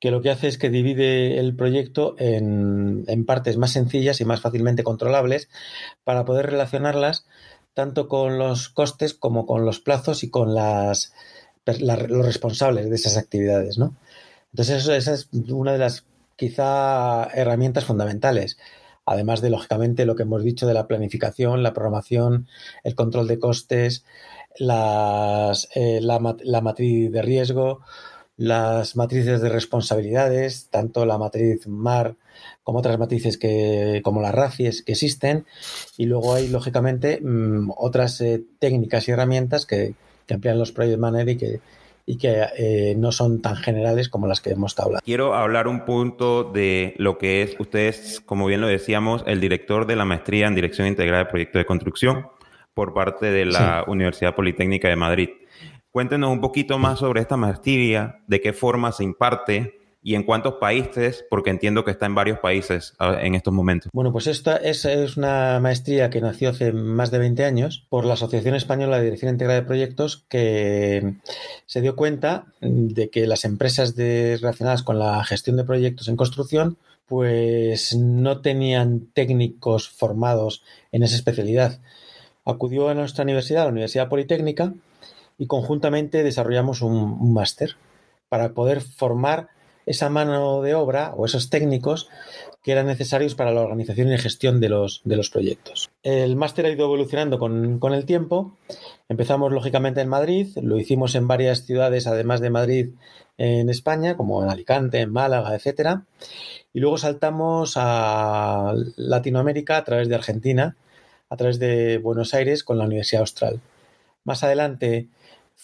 que 0.00 0.10
lo 0.10 0.20
que 0.20 0.30
hace 0.30 0.48
es 0.48 0.58
que 0.58 0.68
divide 0.68 1.38
el 1.38 1.54
proyecto 1.54 2.16
en, 2.18 3.06
partes 3.24 3.56
más 3.56 3.70
sencillas 3.70 4.20
y 4.20 4.24
más 4.24 4.40
fácilmente 4.40 4.82
controlables 4.82 5.48
para 6.02 6.24
poder 6.24 6.46
relacionarlas 6.46 7.24
tanto 7.72 8.08
con 8.08 8.36
los 8.36 8.68
costes 8.68 9.14
como 9.14 9.46
con 9.46 9.64
los 9.64 9.80
plazos 9.80 10.22
y 10.24 10.28
con 10.28 10.54
las, 10.54 11.14
los 11.66 12.26
responsables 12.26 12.88
de 12.88 12.96
esas 12.96 13.16
actividades, 13.16 13.78
¿no? 13.78 13.96
Entonces, 14.52 14.82
eso, 14.82 14.94
esa 14.94 15.14
es 15.14 15.28
una 15.32 15.72
de 15.72 15.78
las 15.78 16.04
quizá 16.36 17.24
herramientas 17.34 17.84
fundamentales. 17.84 18.58
Además 19.06 19.40
de, 19.40 19.50
lógicamente, 19.50 20.06
lo 20.06 20.16
que 20.16 20.22
hemos 20.22 20.42
dicho 20.42 20.66
de 20.66 20.74
la 20.74 20.86
planificación, 20.86 21.62
la 21.62 21.74
programación, 21.74 22.46
el 22.84 22.94
control 22.94 23.28
de 23.28 23.38
costes, 23.38 24.04
las, 24.56 25.68
eh, 25.74 26.00
la, 26.00 26.18
matriz 26.18 27.12
de 27.12 27.22
riesgo, 27.22 27.80
las 28.36 28.96
matrices 28.96 29.40
de 29.42 29.48
responsabilidades, 29.48 30.68
tanto 30.70 31.04
la 31.04 31.18
matriz 31.18 31.66
MAR 31.66 32.16
como 32.62 32.78
otras 32.78 32.98
matrices 32.98 33.36
que, 33.36 34.00
como 34.02 34.22
las 34.22 34.34
RACIES 34.34 34.82
que 34.82 34.92
existen, 34.92 35.46
y 35.98 36.06
luego 36.06 36.34
hay, 36.34 36.48
lógicamente, 36.48 37.20
mm, 37.20 37.72
otras 37.76 38.20
eh, 38.20 38.42
técnicas 38.58 39.06
y 39.08 39.12
herramientas 39.12 39.66
que, 39.66 39.94
que 40.26 40.34
amplían 40.34 40.58
los 40.58 40.72
Project 40.72 40.98
Manager 40.98 41.28
y 41.28 41.36
que, 41.36 41.60
y 42.06 42.16
que 42.18 42.46
eh, 42.58 42.94
no 42.96 43.12
son 43.12 43.40
tan 43.40 43.56
generales 43.56 44.08
como 44.08 44.26
las 44.26 44.40
que 44.40 44.50
hemos 44.50 44.72
estado 44.72 44.88
hablando. 44.88 45.04
Quiero 45.04 45.34
hablar 45.34 45.68
un 45.68 45.84
punto 45.84 46.44
de 46.44 46.94
lo 46.98 47.18
que 47.18 47.42
es, 47.42 47.56
ustedes, 47.58 48.20
como 48.20 48.46
bien 48.46 48.60
lo 48.60 48.66
decíamos, 48.66 49.24
el 49.26 49.40
director 49.40 49.86
de 49.86 49.96
la 49.96 50.04
maestría 50.04 50.46
en 50.46 50.54
Dirección 50.54 50.86
Integrada 50.86 51.24
de 51.24 51.30
Proyectos 51.30 51.60
de 51.60 51.66
Construcción 51.66 52.26
por 52.74 52.92
parte 52.92 53.30
de 53.30 53.46
la 53.46 53.84
Universidad 53.86 54.34
Politécnica 54.34 54.88
de 54.88 54.96
Madrid. 54.96 55.28
Cuéntenos 55.90 56.30
un 56.30 56.40
poquito 56.40 56.76
más 56.78 56.98
sobre 56.98 57.20
esta 57.20 57.36
maestría, 57.36 58.18
de 58.26 58.40
qué 58.40 58.52
forma 58.52 58.90
se 58.90 59.04
imparte, 59.04 59.78
y 60.06 60.16
en 60.16 60.22
cuántos 60.22 60.56
países, 60.56 61.24
porque 61.30 61.48
entiendo 61.48 61.82
que 61.82 61.90
está 61.90 62.04
en 62.04 62.14
varios 62.14 62.38
países 62.38 62.92
ah, 62.98 63.16
en 63.22 63.34
estos 63.34 63.54
momentos. 63.54 63.90
Bueno, 63.94 64.12
pues 64.12 64.26
esta 64.26 64.56
es, 64.58 64.84
una 65.16 65.58
maestría 65.60 66.10
que 66.10 66.20
nació 66.20 66.50
hace 66.50 66.74
más 66.74 67.10
de 67.10 67.18
20 67.18 67.42
años 67.42 67.86
por 67.88 68.04
la 68.04 68.12
Asociación 68.12 68.54
Española 68.54 68.98
de 68.98 69.04
Dirección 69.04 69.32
Integrada 69.32 69.60
de 69.60 69.66
Proyectos 69.66 70.26
que 70.28 71.14
se 71.64 71.80
dio 71.80 71.96
cuenta 71.96 72.44
de 72.60 73.08
que 73.08 73.26
las 73.26 73.46
empresas 73.46 73.96
relacionadas 73.96 74.82
con 74.82 74.98
la 74.98 75.24
gestión 75.24 75.56
de 75.56 75.64
proyectos 75.64 76.08
en 76.08 76.16
construcción 76.16 76.76
pues 77.06 77.96
no 77.96 78.42
tenían 78.42 79.06
técnicos 79.14 79.88
formados 79.88 80.62
en 80.92 81.02
esa 81.02 81.16
especialidad. 81.16 81.80
Acudió 82.44 82.90
a 82.90 82.94
nuestra 82.94 83.24
universidad, 83.24 83.62
a 83.62 83.66
la 83.66 83.72
Universidad 83.72 84.10
Politécnica, 84.10 84.74
y 85.38 85.46
conjuntamente 85.46 86.22
desarrollamos 86.22 86.82
un, 86.82 86.92
un 86.94 87.32
máster 87.32 87.76
para 88.28 88.52
poder 88.52 88.82
formar 88.82 89.53
esa 89.86 90.08
mano 90.10 90.62
de 90.62 90.74
obra 90.74 91.12
o 91.16 91.26
esos 91.26 91.50
técnicos 91.50 92.08
que 92.62 92.72
eran 92.72 92.86
necesarios 92.86 93.34
para 93.34 93.52
la 93.52 93.60
organización 93.60 94.10
y 94.10 94.16
gestión 94.16 94.58
de 94.58 94.70
los, 94.70 95.02
de 95.04 95.16
los 95.16 95.28
proyectos. 95.28 95.90
El 96.02 96.34
máster 96.34 96.64
ha 96.64 96.70
ido 96.70 96.86
evolucionando 96.86 97.38
con, 97.38 97.92
el 97.92 98.06
tiempo. 98.06 98.56
Empezamos 99.10 99.52
lógicamente 99.52 100.00
en 100.00 100.08
Madrid, 100.08 100.48
lo 100.62 100.78
hicimos 100.78 101.14
en 101.14 101.28
varias 101.28 101.66
ciudades, 101.66 102.06
además 102.06 102.40
de 102.40 102.48
Madrid, 102.48 102.88
en 103.36 103.68
España, 103.68 104.16
como 104.16 104.42
en 104.42 104.48
Alicante, 104.48 105.00
en 105.00 105.12
Málaga, 105.12 105.54
etcétera. 105.54 106.04
Y 106.72 106.80
luego 106.80 106.96
saltamos 106.96 107.74
a 107.76 108.72
Latinoamérica 108.96 109.76
a 109.76 109.84
través 109.84 110.08
de 110.08 110.14
Argentina, 110.14 110.76
a 111.28 111.36
través 111.36 111.58
de 111.58 111.98
Buenos 111.98 112.32
Aires 112.32 112.64
con 112.64 112.78
la 112.78 112.84
Universidad 112.84 113.20
Austral. 113.20 113.60
Más 114.24 114.42
adelante 114.42 115.08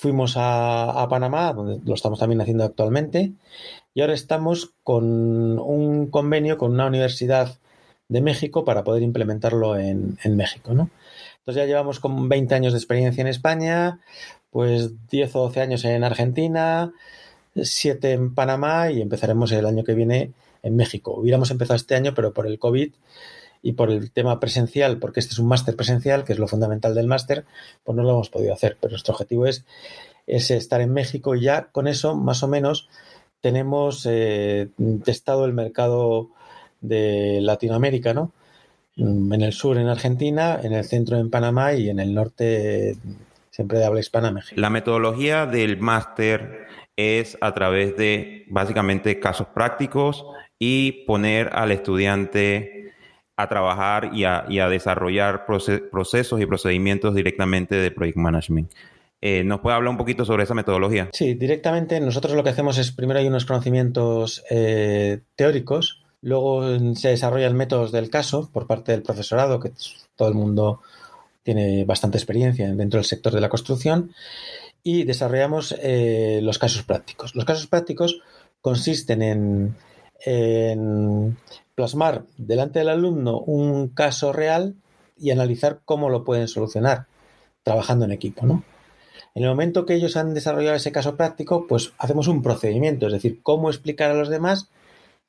fuimos 0.00 0.32
a, 0.36 1.06
Panamá, 1.10 1.52
donde 1.52 1.78
lo 1.84 1.94
estamos 1.94 2.18
también 2.18 2.40
haciendo 2.40 2.64
actualmente, 2.64 3.32
y 3.92 4.00
ahora 4.00 4.14
estamos 4.14 4.72
con 4.82 5.58
un 5.58 6.06
convenio 6.06 6.56
con 6.56 6.72
una 6.72 6.86
universidad 6.86 7.58
de 8.08 8.22
México 8.22 8.64
para 8.64 8.82
poder 8.82 9.02
implementarlo 9.02 9.76
en, 9.76 10.16
México. 10.24 10.70
Entonces 10.70 10.90
ya 11.54 11.66
llevamos 11.66 12.00
con 12.00 12.30
20 12.30 12.54
años 12.54 12.72
de 12.72 12.78
experiencia 12.78 13.20
en 13.20 13.26
España, 13.26 14.00
pues 14.48 15.06
10 15.10 15.36
o 15.36 15.40
12 15.40 15.60
años 15.60 15.84
en 15.84 16.02
Argentina, 16.02 16.94
7 17.54 18.12
en 18.12 18.34
Panamá 18.34 18.90
y 18.90 19.02
empezaremos 19.02 19.52
el 19.52 19.66
año 19.66 19.84
que 19.84 19.92
viene 19.92 20.32
en 20.62 20.76
México. 20.76 21.12
Hubiéramos 21.12 21.50
empezado 21.50 21.76
este 21.76 21.94
año, 21.94 22.14
pero 22.14 22.32
por 22.32 22.46
el 22.46 22.58
COVID 22.58 22.94
y 23.62 23.72
por 23.72 23.90
el 23.90 24.10
tema 24.10 24.40
presencial, 24.40 24.98
porque 24.98 25.20
este 25.20 25.32
es 25.32 25.38
un 25.38 25.48
máster 25.48 25.76
presencial, 25.76 26.24
que 26.24 26.32
es 26.32 26.38
lo 26.38 26.48
fundamental 26.48 26.94
del 26.94 27.06
máster, 27.06 27.44
pues 27.84 27.96
no 27.96 28.02
lo 28.02 28.10
hemos 28.10 28.30
podido 28.30 28.54
hacer. 28.54 28.76
Pero 28.80 28.92
nuestro 28.92 29.12
objetivo 29.12 29.46
es, 29.46 29.64
es 30.26 30.50
estar 30.50 30.80
en 30.80 30.92
México 30.92 31.34
y 31.34 31.42
ya 31.42 31.68
con 31.72 31.86
eso, 31.86 32.16
más 32.16 32.42
o 32.42 32.48
menos, 32.48 32.88
tenemos 33.40 34.06
eh, 34.08 34.68
testado 35.04 35.44
el 35.44 35.52
mercado 35.52 36.30
de 36.80 37.40
Latinoamérica, 37.40 38.14
¿no? 38.14 38.32
Mm, 38.96 39.32
en 39.32 39.42
el 39.42 39.52
sur 39.52 39.78
en 39.78 39.88
Argentina, 39.88 40.58
en 40.62 40.72
el 40.72 40.84
centro 40.84 41.18
en 41.18 41.30
Panamá 41.30 41.74
y 41.74 41.88
en 41.90 42.00
el 42.00 42.14
norte 42.14 42.96
siempre 43.50 43.78
de 43.78 43.84
habla 43.84 44.00
hispana 44.00 44.30
México. 44.30 44.60
La 44.60 44.70
metodología 44.70 45.46
del 45.46 45.78
máster 45.78 46.66
es 46.96 47.36
a 47.40 47.52
través 47.52 47.96
de 47.96 48.44
básicamente 48.48 49.18
casos 49.20 49.48
prácticos 49.48 50.24
y 50.58 51.04
poner 51.04 51.50
al 51.52 51.72
estudiante 51.72 52.79
a 53.42 53.48
trabajar 53.48 54.10
y 54.12 54.24
a, 54.24 54.44
y 54.48 54.58
a 54.58 54.68
desarrollar 54.68 55.46
procesos 55.46 56.40
y 56.40 56.46
procedimientos 56.46 57.14
directamente 57.14 57.76
de 57.76 57.90
Project 57.90 58.16
Management. 58.16 58.70
Eh, 59.22 59.44
¿Nos 59.44 59.60
puede 59.60 59.76
hablar 59.76 59.90
un 59.90 59.98
poquito 59.98 60.24
sobre 60.24 60.44
esa 60.44 60.54
metodología? 60.54 61.10
Sí, 61.12 61.34
directamente 61.34 62.00
nosotros 62.00 62.34
lo 62.34 62.42
que 62.42 62.50
hacemos 62.50 62.78
es 62.78 62.90
primero 62.90 63.20
hay 63.20 63.28
unos 63.28 63.44
conocimientos 63.44 64.42
eh, 64.48 65.20
teóricos, 65.36 66.02
luego 66.22 66.94
se 66.94 67.08
desarrollan 67.08 67.54
métodos 67.54 67.92
del 67.92 68.08
caso 68.08 68.50
por 68.50 68.66
parte 68.66 68.92
del 68.92 69.02
profesorado, 69.02 69.60
que 69.60 69.72
todo 70.16 70.28
el 70.28 70.34
mundo 70.34 70.80
tiene 71.42 71.84
bastante 71.84 72.16
experiencia 72.16 72.72
dentro 72.74 72.98
del 72.98 73.04
sector 73.04 73.34
de 73.34 73.40
la 73.40 73.50
construcción, 73.50 74.12
y 74.82 75.04
desarrollamos 75.04 75.74
eh, 75.82 76.40
los 76.42 76.58
casos 76.58 76.82
prácticos. 76.84 77.34
Los 77.34 77.44
casos 77.44 77.66
prácticos 77.66 78.22
consisten 78.62 79.20
en, 79.20 79.76
en 80.24 81.36
plasmar 81.80 82.24
delante 82.36 82.80
del 82.80 82.90
alumno 82.90 83.40
un 83.40 83.88
caso 83.88 84.34
real 84.34 84.74
y 85.16 85.30
analizar 85.30 85.80
cómo 85.86 86.10
lo 86.10 86.24
pueden 86.24 86.46
solucionar 86.46 87.06
trabajando 87.62 88.04
en 88.04 88.12
equipo, 88.12 88.44
¿no? 88.44 88.62
En 89.34 89.44
el 89.44 89.48
momento 89.48 89.86
que 89.86 89.94
ellos 89.94 90.18
han 90.18 90.34
desarrollado 90.34 90.76
ese 90.76 90.92
caso 90.92 91.16
práctico, 91.16 91.66
pues 91.66 91.94
hacemos 91.96 92.28
un 92.28 92.42
procedimiento, 92.42 93.06
es 93.06 93.14
decir, 93.14 93.40
cómo 93.42 93.70
explicar 93.70 94.10
a 94.10 94.14
los 94.14 94.28
demás 94.28 94.68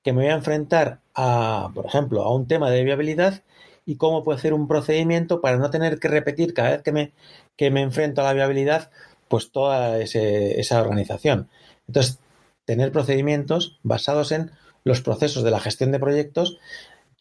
que 0.03 0.11
me 0.11 0.23
voy 0.23 0.31
a 0.31 0.35
enfrentar 0.35 0.99
a, 1.15 1.69
por 1.73 1.85
ejemplo, 1.85 2.23
a 2.23 2.35
un 2.35 2.47
tema 2.47 2.69
de 2.69 2.83
viabilidad 2.83 3.43
y 3.85 3.95
cómo 3.95 4.21
puedo 4.21 4.37
hacer 4.37 4.53
un 4.53 4.67
procedimiento 4.67 5.39
para 5.39 5.55
no 5.55 5.69
tener 5.69 5.99
que 5.99 6.09
repetir 6.09 6.53
cada 6.53 6.71
vez 6.71 6.81
que 6.81 6.91
me, 6.91 7.13
que 7.55 7.71
me 7.71 7.81
enfrento 7.81 8.19
a 8.19 8.25
la 8.25 8.33
viabilidad, 8.33 8.91
pues 9.29 9.53
toda 9.53 9.99
esa 9.99 10.81
organización. 10.81 11.47
Entonces, 11.87 12.19
tener 12.65 12.91
procedimientos 12.91 13.79
basados 13.83 14.33
en 14.33 14.51
los 14.83 15.01
procesos 15.01 15.43
de 15.43 15.51
la 15.51 15.59
gestión 15.59 15.91
de 15.91 15.99
proyectos 15.99 16.57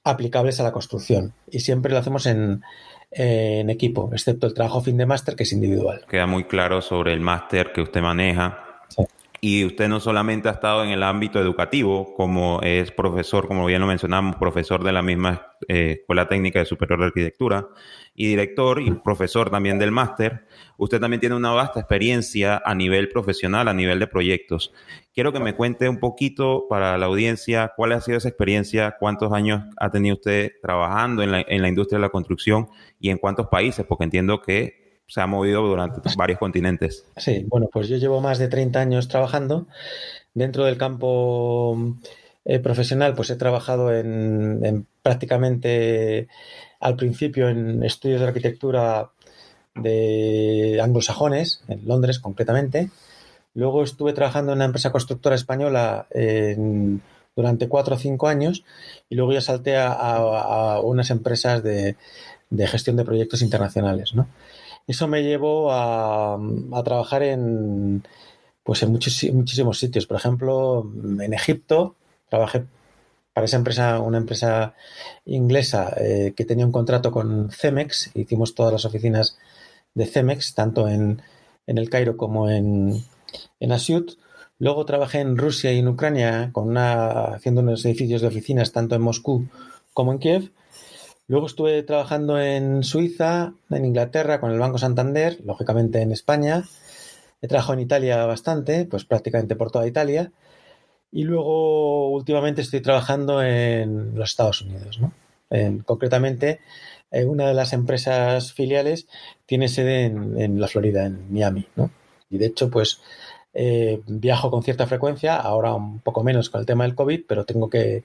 aplicables 0.05 0.61
a 0.61 0.62
la 0.62 0.73
construcción. 0.73 1.35
Y 1.50 1.61
siempre 1.61 1.93
lo 1.93 1.99
hacemos 1.99 2.26
en, 2.26 2.62
en 3.11 3.71
equipo, 3.71 4.11
excepto 4.12 4.47
el 4.47 4.55
trabajo 4.55 4.81
fin 4.81 4.97
de 4.97 5.07
máster 5.07 5.37
que 5.37 5.43
es 5.43 5.52
individual. 5.52 6.05
Queda 6.09 6.26
muy 6.26 6.45
claro 6.45 6.81
sobre 6.81 7.12
el 7.12 7.21
máster 7.21 7.73
que 7.73 7.83
usted 7.83 8.00
maneja. 8.00 8.69
Y 9.42 9.64
usted 9.64 9.88
no 9.88 10.00
solamente 10.00 10.50
ha 10.50 10.52
estado 10.52 10.85
en 10.85 10.90
el 10.90 11.02
ámbito 11.02 11.40
educativo, 11.40 12.14
como 12.14 12.61
es 12.62 12.90
profesor, 12.90 13.49
como 13.49 13.64
bien 13.64 13.80
lo 13.80 13.87
mencionamos, 13.87 14.37
profesor 14.37 14.85
de 14.85 14.92
la 14.92 15.00
misma 15.00 15.54
eh, 15.66 15.97
Escuela 16.00 16.28
Técnica 16.28 16.59
de 16.59 16.66
Superior 16.66 17.00
de 17.00 17.06
Arquitectura 17.06 17.68
y 18.14 18.26
director 18.26 18.82
y 18.82 18.90
profesor 18.90 19.49
también 19.49 19.78
del 19.78 19.92
máster, 19.92 20.44
usted 20.76 21.00
también 21.00 21.20
tiene 21.20 21.37
una 21.37 21.52
vasta 21.52 21.80
experiencia 21.80 22.61
a 22.62 22.75
nivel 22.75 23.09
profesional, 23.09 23.66
a 23.68 23.73
nivel 23.73 23.99
de 23.99 24.06
proyectos. 24.09 24.75
Quiero 25.14 25.32
que 25.32 25.40
me 25.40 25.54
cuente 25.54 25.88
un 25.88 26.00
poquito 26.00 26.66
para 26.68 26.99
la 26.99 27.06
audiencia 27.06 27.73
cuál 27.75 27.92
ha 27.92 28.00
sido 28.02 28.18
esa 28.18 28.28
experiencia, 28.28 28.97
cuántos 28.99 29.32
años 29.32 29.62
ha 29.78 29.90
tenido 29.90 30.16
usted 30.16 30.52
trabajando 30.61 31.23
en 31.23 31.30
la, 31.30 31.40
en 31.40 31.62
la 31.62 31.68
industria 31.68 31.97
de 31.97 32.02
la 32.02 32.11
construcción 32.11 32.68
y 32.99 33.09
en 33.09 33.16
cuántos 33.16 33.47
países, 33.47 33.87
porque 33.87 34.04
entiendo 34.04 34.42
que 34.42 34.89
se 35.11 35.21
ha 35.21 35.26
movido 35.26 35.62
durante 35.62 36.00
varios 36.17 36.38
continentes. 36.38 37.05
Sí, 37.17 37.45
bueno, 37.49 37.69
pues 37.73 37.88
yo 37.88 37.97
llevo 37.97 38.21
más 38.21 38.38
de 38.38 38.47
30 38.47 38.79
años 38.81 39.09
trabajando. 39.09 39.67
Dentro 40.35 40.64
del 40.64 40.79
campo 40.79 41.76
eh, 42.45 42.61
profesional, 42.61 43.14
pues 43.17 43.29
he 43.31 43.37
trabajado 43.37 43.93
en, 43.93 44.87
prácticamente 45.02 46.29
al 46.79 46.95
principio 46.95 47.49
en 47.49 47.83
estudios 47.83 48.21
de 48.21 48.29
arquitectura 48.29 49.11
de 49.75 50.81
anglosajones, 50.81 51.64
en 51.67 51.88
Londres 51.88 52.21
concretamente. 52.21 52.90
Luego 53.55 53.83
estuve 53.83 54.12
trabajando 54.12 54.52
en 54.52 54.59
una 54.59 54.67
empresa 54.67 54.93
constructora 54.93 55.35
española 55.35 56.07
durante 57.35 57.69
cuatro 57.69 57.97
o 57.97 57.99
cinco 57.99 58.29
años 58.29 58.64
y 59.09 59.17
luego 59.17 59.33
ya 59.33 59.40
salté 59.40 59.76
a 59.76 60.81
unas 60.85 61.11
empresas 61.11 61.64
de, 61.64 61.97
de 62.50 62.67
gestión 62.67 62.97
de 62.97 63.05
proyectos 63.05 63.43
internacionales. 63.43 64.14
¿no? 64.14 64.29
Eso 64.87 65.06
me 65.08 65.22
llevó 65.22 65.70
a, 65.72 66.38
trabajar 66.84 67.22
en, 67.22 68.02
pues 68.62 68.82
en 68.82 68.90
muchos, 68.90 69.25
muchísimos 69.32 69.78
sitios. 69.78 70.06
Por 70.06 70.16
ejemplo, 70.16 70.90
en 71.20 71.32
Egipto 71.32 71.96
trabajé 72.28 72.64
para 73.32 73.44
esa 73.44 73.56
empresa, 73.56 74.00
una 74.00 74.18
empresa 74.18 74.75
inglesa 75.25 75.94
eh, 75.96 76.34
que 76.37 76.44
tenía 76.44 76.66
un 76.66 76.72
contrato 76.72 77.12
con 77.12 77.50
Cemex. 77.50 78.10
Hicimos 78.14 78.54
todas 78.54 78.72
las 78.72 78.84
oficinas 78.84 79.38
de 79.94 80.06
Cemex, 80.06 80.54
tanto 80.54 80.88
en, 80.88 81.22
El 81.66 81.88
Cairo 81.88 82.16
como 82.16 82.50
en, 82.50 83.04
en 83.60 83.72
Asyut. 83.72 84.18
Luego 84.58 84.84
trabajé 84.84 85.20
en 85.20 85.38
Rusia 85.38 85.72
y 85.72 85.78
en 85.78 85.88
Ucrania 85.88 86.52
haciendo 87.32 87.62
unos 87.62 87.84
edificios 87.84 88.20
de 88.20 88.28
oficinas 88.28 88.72
tanto 88.72 88.94
en 88.94 89.02
Moscú 89.02 89.49
como 89.94 90.12
en 90.12 90.18
Kiev. 90.18 90.52
Luego 91.30 91.46
estuve 91.46 91.84
trabajando 91.84 92.40
en 92.40 92.82
Suiza, 92.82 93.54
en 93.70 93.84
Inglaterra, 93.84 94.40
con 94.40 94.50
el 94.50 94.58
Banco 94.58 94.78
Santander, 94.78 95.38
lógicamente 95.44 96.02
en 96.02 96.10
España, 96.10 96.64
He 97.40 97.46
trabajado 97.46 97.75
en 97.75 97.80
Italia 97.80 98.26
bastante, 98.26 98.84
pues 98.84 99.04
prácticamente 99.04 99.54
por 99.54 99.70
toda 99.70 99.87
Italia. 99.87 100.32
Y 101.12 101.22
luego 101.22 102.10
últimamente 102.10 102.62
estoy 102.62 102.80
trabajando 102.80 103.44
en 103.44 104.16
los 104.16 104.30
Estados 104.30 104.62
Unidos, 104.62 104.99
¿no? 105.00 105.12
concretamente, 105.84 106.58
eh, 107.12 107.25
una 107.25 107.46
de 107.46 107.54
las 107.54 107.75
empresas 107.75 108.52
filiales 108.52 109.06
tiene 109.46 109.68
sede 109.68 110.06
en, 110.06 110.60
la 110.60 110.66
Florida, 110.66 111.06
en 111.06 111.32
Miami, 111.32 111.66
¿no? 111.76 111.92
Y 112.28 112.38
de 112.38 112.46
hecho, 112.46 112.70
pues 112.70 113.00
eh, 113.54 114.00
viajo 114.08 114.50
con 114.50 114.64
cierta 114.64 114.88
frecuencia, 114.88 115.37
ahora 115.37 115.75
un 115.75 116.00
poco 116.00 116.25
menos 116.25 116.50
con 116.50 116.60
el 116.60 116.66
tema 116.66 116.82
del 116.82 116.96
COVID, 116.96 117.22
pero 117.28 117.44
tengo 117.44 117.70
que, 117.70 118.02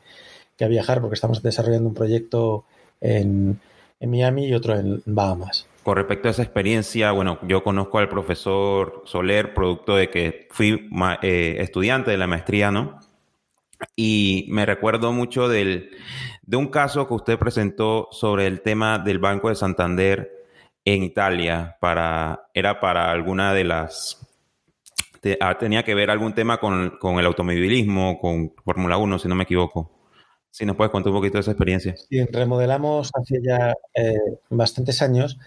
viajar 0.59 1.01
porque 1.01 1.15
estamos 1.15 1.41
desarrollando 1.41 1.89
un 1.89 1.95
proyecto 1.95 2.65
en, 3.01 3.59
Miami 4.01 4.47
y 4.47 4.53
otro 4.53 4.75
en 4.75 5.01
Bahamas. 5.05 5.67
Con 5.83 5.95
respecto 5.97 6.27
a 6.27 6.31
esa 6.31 6.43
experiencia, 6.43 7.11
bueno, 7.11 7.39
yo 7.47 7.63
conozco 7.63 7.97
al 7.97 8.09
profesor 8.09 9.01
Soler, 9.05 9.53
producto 9.53 9.95
de 9.95 10.09
que 10.09 10.47
fui 10.51 10.89
eh, 11.21 11.57
estudiante 11.59 12.11
de 12.11 12.17
la 12.17 12.27
maestría, 12.27 12.71
¿no? 12.71 12.99
Y 13.95 14.45
me 14.49 14.65
recuerdo 14.65 15.11
mucho 15.11 15.47
del, 15.47 15.91
de 16.43 16.57
un 16.57 16.67
caso 16.67 17.07
que 17.07 17.13
usted 17.13 17.39
presentó 17.39 18.07
sobre 18.11 18.47
el 18.47 18.61
tema 18.61 18.99
del 18.99 19.19
Banco 19.19 19.49
de 19.49 19.55
Santander 19.55 20.45
en 20.85 21.03
Italia. 21.03 21.77
Para, 21.79 22.47
era 22.53 22.79
para 22.79 23.11
alguna 23.11 23.53
de 23.53 23.63
las... 23.63 24.21
Ah, 25.39 25.57
tenía 25.57 25.83
que 25.83 25.95
ver 25.95 26.11
algún 26.11 26.33
tema 26.33 26.59
con, 26.59 27.19
el 27.19 27.25
automovilismo, 27.25 28.19
con 28.19 28.53
Fórmula 28.63 28.97
1, 28.97 29.17
si 29.17 29.27
no 29.27 29.33
me 29.33 29.43
equivoco. 29.43 29.91
Si 30.55 30.65
nos 30.65 30.77
puedes 30.77 30.89
contar 30.89 31.11
un 31.11 31.19
poquito 31.19 31.33
de 31.33 31.41
esa 31.41 31.51
experiencia. 31.51 31.97
Sí, 31.97 32.23
remodelamos 32.27 33.11
hace 33.13 33.41
ya 33.43 33.75
eh, 33.93 34.15
bastantes 34.49 35.01
años. 35.01 35.37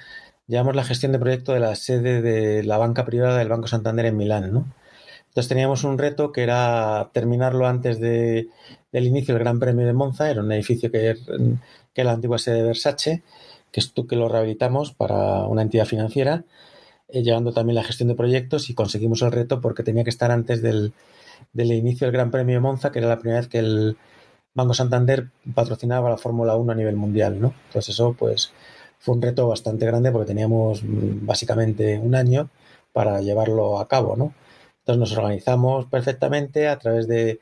Llevamos 0.47 0.77
la 0.77 0.85
gestión 0.85 1.13
de 1.13 1.19
proyecto 1.19 1.55
de 1.55 1.61
la 1.61 1.77
sede 1.77 2.21
de 2.21 2.63
la 2.63 2.77
banca 2.77 3.07
privada 3.07 3.39
del 3.39 3.49
Banco 3.49 3.69
Santander 3.69 4.05
en 4.05 4.19
Milán, 4.19 4.53
¿no? 4.53 4.67
Entonces 5.29 5.49
teníamos 5.49 5.85
un 5.85 5.97
reto 5.97 6.31
que 6.31 6.43
era 6.43 7.09
terminarlo 7.15 7.67
antes 7.67 8.01
de, 8.01 8.49
del 8.93 9.07
inicio 9.07 9.33
del 9.33 9.45
Gran 9.45 9.59
Premio 9.59 9.87
de 9.87 9.95
Monza. 9.95 10.31
Era 10.31 10.43
un 10.43 10.53
edificio 10.53 10.91
que, 10.91 11.17
que 11.95 12.01
era 12.03 12.11
la 12.11 12.13
antigua 12.13 12.37
sede 12.37 12.57
de 12.57 12.65
Versace, 12.65 13.23
que 13.73 13.81
es 13.81 13.95
tú 13.95 14.07
que 14.07 14.15
lo 14.15 14.29
rehabilitamos 14.29 14.93
para 14.93 15.47
una 15.47 15.63
entidad 15.63 15.87
financiera, 15.87 16.45
eh, 17.09 17.23
llevando 17.23 17.55
también 17.55 17.77
la 17.77 17.85
gestión 17.85 18.11
de 18.11 18.15
proyectos 18.15 18.69
y 18.69 18.75
conseguimos 18.75 19.23
el 19.23 19.33
reto 19.33 19.63
porque 19.63 19.83
tenía 19.83 20.05
que 20.05 20.11
estar 20.11 20.31
antes 20.31 20.61
del, 20.61 20.93
del 21.55 21.73
inicio 21.73 22.07
del 22.07 22.13
Gran 22.13 22.31
Premio 22.31 22.57
de 22.57 22.61
Monza, 22.61 22.93
que 22.93 22.99
era 22.99 23.09
la 23.09 23.19
primera 23.19 23.41
vez 23.41 23.49
que 23.49 23.61
el 23.61 23.97
Banco 24.59 24.75
Santander 24.75 25.29
patrocinaba 25.55 26.11
la 26.11 26.17
Fórmula 26.17 26.57
1 26.57 26.73
a 26.73 26.75
nivel 26.75 26.97
mundial, 26.97 27.41
¿no? 27.41 27.55
Entonces 27.69 27.95
eso 27.95 28.15
pues 28.19 28.53
fue 28.99 29.15
un 29.15 29.23
reto 29.23 29.47
bastante 29.47 29.87
grande 29.87 30.11
porque 30.11 30.27
teníamos 30.27 30.83
mm, 30.83 31.25
básicamente 31.25 31.97
un 31.99 32.17
año 32.17 32.51
para 32.93 33.21
llevarlo 33.21 33.79
a 33.79 33.87
cabo, 33.87 34.17
¿no? 34.17 34.35
Entonces 34.81 34.99
nos 34.99 35.17
organizamos 35.17 35.87
perfectamente 35.87 36.67
a 36.67 36.77
través 36.77 37.07
de, 37.07 37.41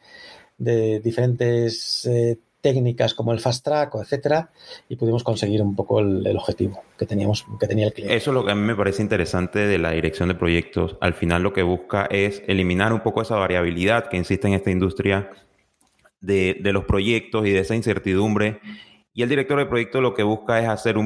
diferentes 0.58 2.04
eh, 2.06 2.38
técnicas 2.60 3.14
como 3.14 3.32
el 3.32 3.40
fast 3.40 3.64
track 3.64 3.94
etcétera 3.94 4.50
y 4.88 4.96
pudimos 4.96 5.22
conseguir 5.22 5.62
un 5.62 5.76
poco 5.76 6.00
el, 6.00 6.36
objetivo 6.36 6.82
que 6.98 7.06
teníamos 7.06 7.46
que 7.58 7.66
tenía 7.66 7.86
el 7.86 7.92
cliente. 7.92 8.16
Eso 8.16 8.30
es 8.30 8.34
lo 8.34 8.44
que 8.44 8.52
a 8.52 8.54
mí 8.54 8.62
me 8.62 8.74
parece 8.74 9.00
interesante 9.00 9.60
de 9.60 9.78
la 9.78 9.92
dirección 9.92 10.28
de 10.28 10.34
proyectos. 10.34 10.96
Al 11.00 11.14
final 11.14 11.42
lo 11.42 11.52
que 11.52 11.62
busca 11.62 12.06
es 12.10 12.42
eliminar 12.46 12.92
un 12.92 13.00
poco 13.00 13.22
esa 13.22 13.36
variabilidad 13.36 14.08
que 14.08 14.18
existe 14.18 14.48
en 14.48 14.54
esta 14.54 14.70
industria 14.70 15.30
de, 16.20 16.58
los 16.62 16.84
proyectos 16.84 17.46
y 17.46 17.50
de 17.50 17.60
esa 17.60 17.74
incertidumbre. 17.74 18.60
Y 19.14 19.22
el 19.22 19.28
director 19.28 19.58
de 19.58 19.66
proyecto 19.66 20.00
lo 20.00 20.14
que 20.14 20.22
busca 20.22 20.60
es 20.60 20.68
hacer 20.68 20.96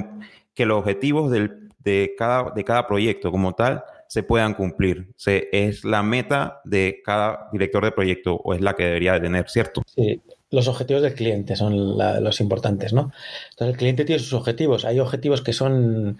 que 0.55 0.67
los 0.67 0.79
objetivos 0.79 1.31
de, 1.31 2.14
cada, 2.17 2.50
de 2.50 2.64
cada 2.64 2.87
proyecto 2.87 3.31
como 3.31 3.55
tal 3.55 3.85
se 4.09 4.23
puedan 4.23 4.55
cumplir. 4.55 5.12
Se, 5.17 5.49
es 5.52 5.85
la 5.85 6.02
meta 6.02 6.61
de 6.64 7.00
cada 7.05 7.49
director 7.53 7.85
de 7.85 7.92
proyecto 7.92 8.35
o 8.35 8.55
es 8.55 8.61
la 8.61 8.75
que 8.75 8.85
debería 8.85 9.12
de 9.12 9.20
tener, 9.20 9.49
¿cierto? 9.49 9.83
Sí, 9.87 10.20
los 10.51 10.66
objetivos 10.66 11.03
del 11.03 11.14
cliente 11.14 11.55
son 11.55 11.96
los 11.96 12.40
importantes, 12.40 12.92
¿no? 12.92 13.12
Entonces 13.51 13.75
el 13.75 13.77
cliente 13.77 14.05
tiene 14.05 14.18
sus 14.18 14.33
objetivos. 14.33 14.85
Hay 14.85 14.99
objetivos 14.99 15.42
que 15.42 15.53
son 15.53 16.18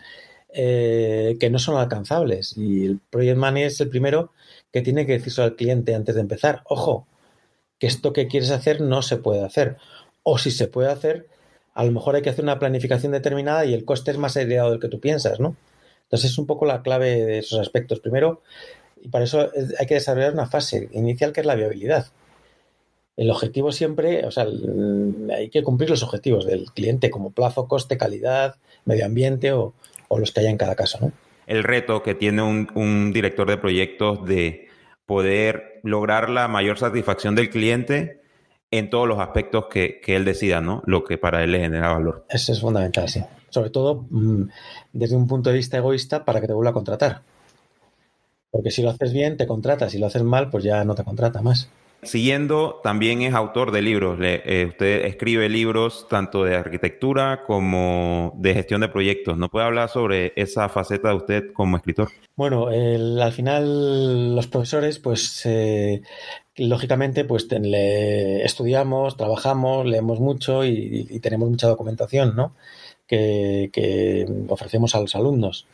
eh, 0.53 1.37
que 1.39 1.49
no 1.49 1.61
son 1.61 1.77
alcanzables 1.77 2.57
y 2.57 2.85
el 2.85 2.99
project 2.99 3.37
manager 3.37 3.67
es 3.69 3.81
el 3.81 3.89
primero 3.89 4.33
que 4.73 4.83
tiene 4.83 5.07
que 5.07 5.13
decirse 5.13 5.43
al 5.43 5.55
cliente 5.55 5.95
antes 5.95 6.17
de 6.17 6.21
empezar. 6.21 6.63
Ojo, 6.65 7.07
que 7.81 7.89
esto 7.89 8.13
que 8.13 8.29
quieres 8.29 8.53
hacer 8.53 8.81
no 8.81 9.03
se 9.03 9.17
puede 9.17 9.45
hacer. 9.45 9.79
O 10.23 10.39
si 10.39 10.53
se 10.53 10.69
puede 10.69 10.93
hacer, 10.93 11.27
a 11.75 11.85
lo 11.85 11.91
mejor 11.91 12.15
hay 12.15 12.23
que 12.23 12.31
hacer 12.31 12.45
una 12.45 12.61
planificación 12.61 13.11
determinada 13.11 13.65
y 13.65 13.75
el 13.75 13.85
coste 13.85 14.13
es 14.13 14.19
más 14.19 14.37
elevado 14.37 14.71
del 14.71 14.81
que 14.81 14.89
tú 14.89 15.01
piensas, 15.01 15.41
¿no? 15.41 15.57
Entonces 16.05 16.31
es 16.31 16.39
un 16.39 16.47
poco 16.47 16.67
la 16.67 16.83
clave 16.83 17.25
de 17.25 17.39
esos 17.39 17.59
aspectos. 17.59 18.01
Primero, 18.01 18.43
y 19.03 19.09
para 19.09 19.25
eso 19.25 19.51
hay 19.79 19.87
que 19.87 19.95
desarrollar 19.95 20.33
una 20.33 20.47
fase 20.47 20.89
inicial 20.93 21.33
que 21.33 21.41
es 21.41 21.47
la 21.47 21.55
viabilidad. 21.55 22.07
El 23.17 23.31
objetivo 23.31 23.71
siempre, 23.71 24.25
o 24.25 24.31
sea, 24.31 24.47
hay 25.37 25.51
que 25.51 25.63
cumplir 25.63 25.91
los 25.91 26.03
objetivos 26.03 26.47
del 26.47 26.71
cliente 26.73 27.11
como 27.11 27.31
plazo, 27.33 27.69
coste, 27.69 27.99
calidad, 27.99 28.57
medio 28.85 29.05
ambiente 29.05 29.53
o, 29.53 29.75
los 30.17 30.33
que 30.33 30.41
haya 30.41 30.51
en 30.51 30.57
cada 30.57 30.75
caso, 30.75 30.99
¿no? 31.01 31.13
El 31.47 31.63
reto 31.63 32.03
que 32.03 32.15
tiene 32.15 32.43
un, 32.43 33.13
director 33.13 33.49
de 33.49 33.59
proyectos 33.59 34.25
de 34.25 34.69
poder 35.11 35.81
lograr 35.83 36.31
la 36.31 36.47
mayor 36.47 36.79
satisfacción 36.79 37.35
del 37.35 37.51
cliente 37.51 38.21
en 38.71 38.91
todos 38.91 39.09
los 39.09 39.19
aspectos 39.19 39.67
que, 39.69 40.01
que, 40.01 40.15
él 40.15 40.25
decida, 40.25 40.61
¿no? 40.61 40.83
Lo 40.87 41.03
que 41.03 41.19
para 41.19 41.43
él 41.43 41.51
le 41.51 41.59
genera 41.59 41.93
valor. 41.93 42.25
Eso 42.29 42.53
es 42.53 42.61
fundamental, 42.61 43.09
sí 43.09 43.21
sobre 43.51 43.71
todo 43.71 44.07
mm, 44.09 44.45
desde 44.93 45.17
un 45.17 45.27
punto 45.27 45.51
de 45.51 45.57
vista 45.57 45.77
egoísta 45.77 46.25
para 46.25 46.41
que 46.41 46.47
te 46.47 46.55
vuelva 46.55 46.71
a 46.71 46.75
contratar. 46.75 47.23
Porque 48.51 48.71
si 48.71 48.83
lo 48.83 48.91
haces 48.91 49.13
bien, 49.13 49.37
te 49.37 49.47
contrata. 49.47 49.91
Si 49.91 49.99
lo 49.99 50.07
haces 50.07 50.23
mal, 50.23 50.51
pues 50.51 50.65
ya 50.65 50.85
no 50.85 50.95
te 50.95 51.05
contrata 51.05 51.43
más. 51.43 51.69
Siguiendo, 52.03 52.81
también 52.83 53.21
es 53.23 53.35
autor 53.35 53.73
de 53.73 53.83
libros. 53.83 54.19
Eh, 54.23 54.67
usted 54.69 55.05
escribe 55.05 55.49
libros 55.49 56.07
tanto 56.09 56.45
de 56.45 56.57
arquitectura 56.57 57.45
como 57.47 58.33
de 58.37 58.55
gestión 58.55 58.81
de 58.81 58.89
proyectos. 58.89 59.37
¿No 59.37 59.51
puede 59.51 59.67
hablar 59.67 59.91
sobre 59.91 60.33
esa 60.37 60.69
faceta 60.71 61.11
de 61.11 61.15
usted 61.15 61.53
como 61.53 61.77
escritor? 61.77 62.09
Bueno, 62.37 62.69
al 62.69 63.33
final 63.33 64.35
los 64.35 64.47
profesores, 64.47 64.99
pues 64.99 65.43
eh, 65.45 66.01
lógicamente, 66.57 67.25
pues 67.25 67.47
estudiamos, 67.51 69.17
trabajamos, 69.19 69.85
leemos 69.85 70.21
mucho 70.21 70.65
y, 70.65 71.21
tenemos 71.21 71.51
mucha 71.51 71.69
documentación, 71.69 72.35
¿no? 72.35 72.55
que, 73.07 74.27
ofrecemos 74.49 74.95
a 74.95 75.01
los 75.01 75.15
alumnos 75.15 75.67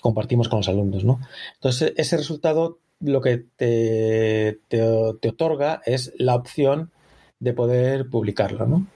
compartimos 0.00 0.50
con 0.50 0.58
los 0.58 0.68
alumnos, 0.68 1.02
¿no? 1.02 1.18
Entonces, 1.54 1.94
ese 1.96 2.18
resultado 2.18 2.76
lo 3.04 3.20
que 3.20 3.44
te, 3.56 4.60
te, 4.68 4.82
otorga 4.82 5.82
es 5.84 6.12
la 6.16 6.34
opción 6.34 6.90
de 7.40 7.52
poder 7.52 8.08
publicarlo, 8.08 8.66
¿no? 8.66 8.86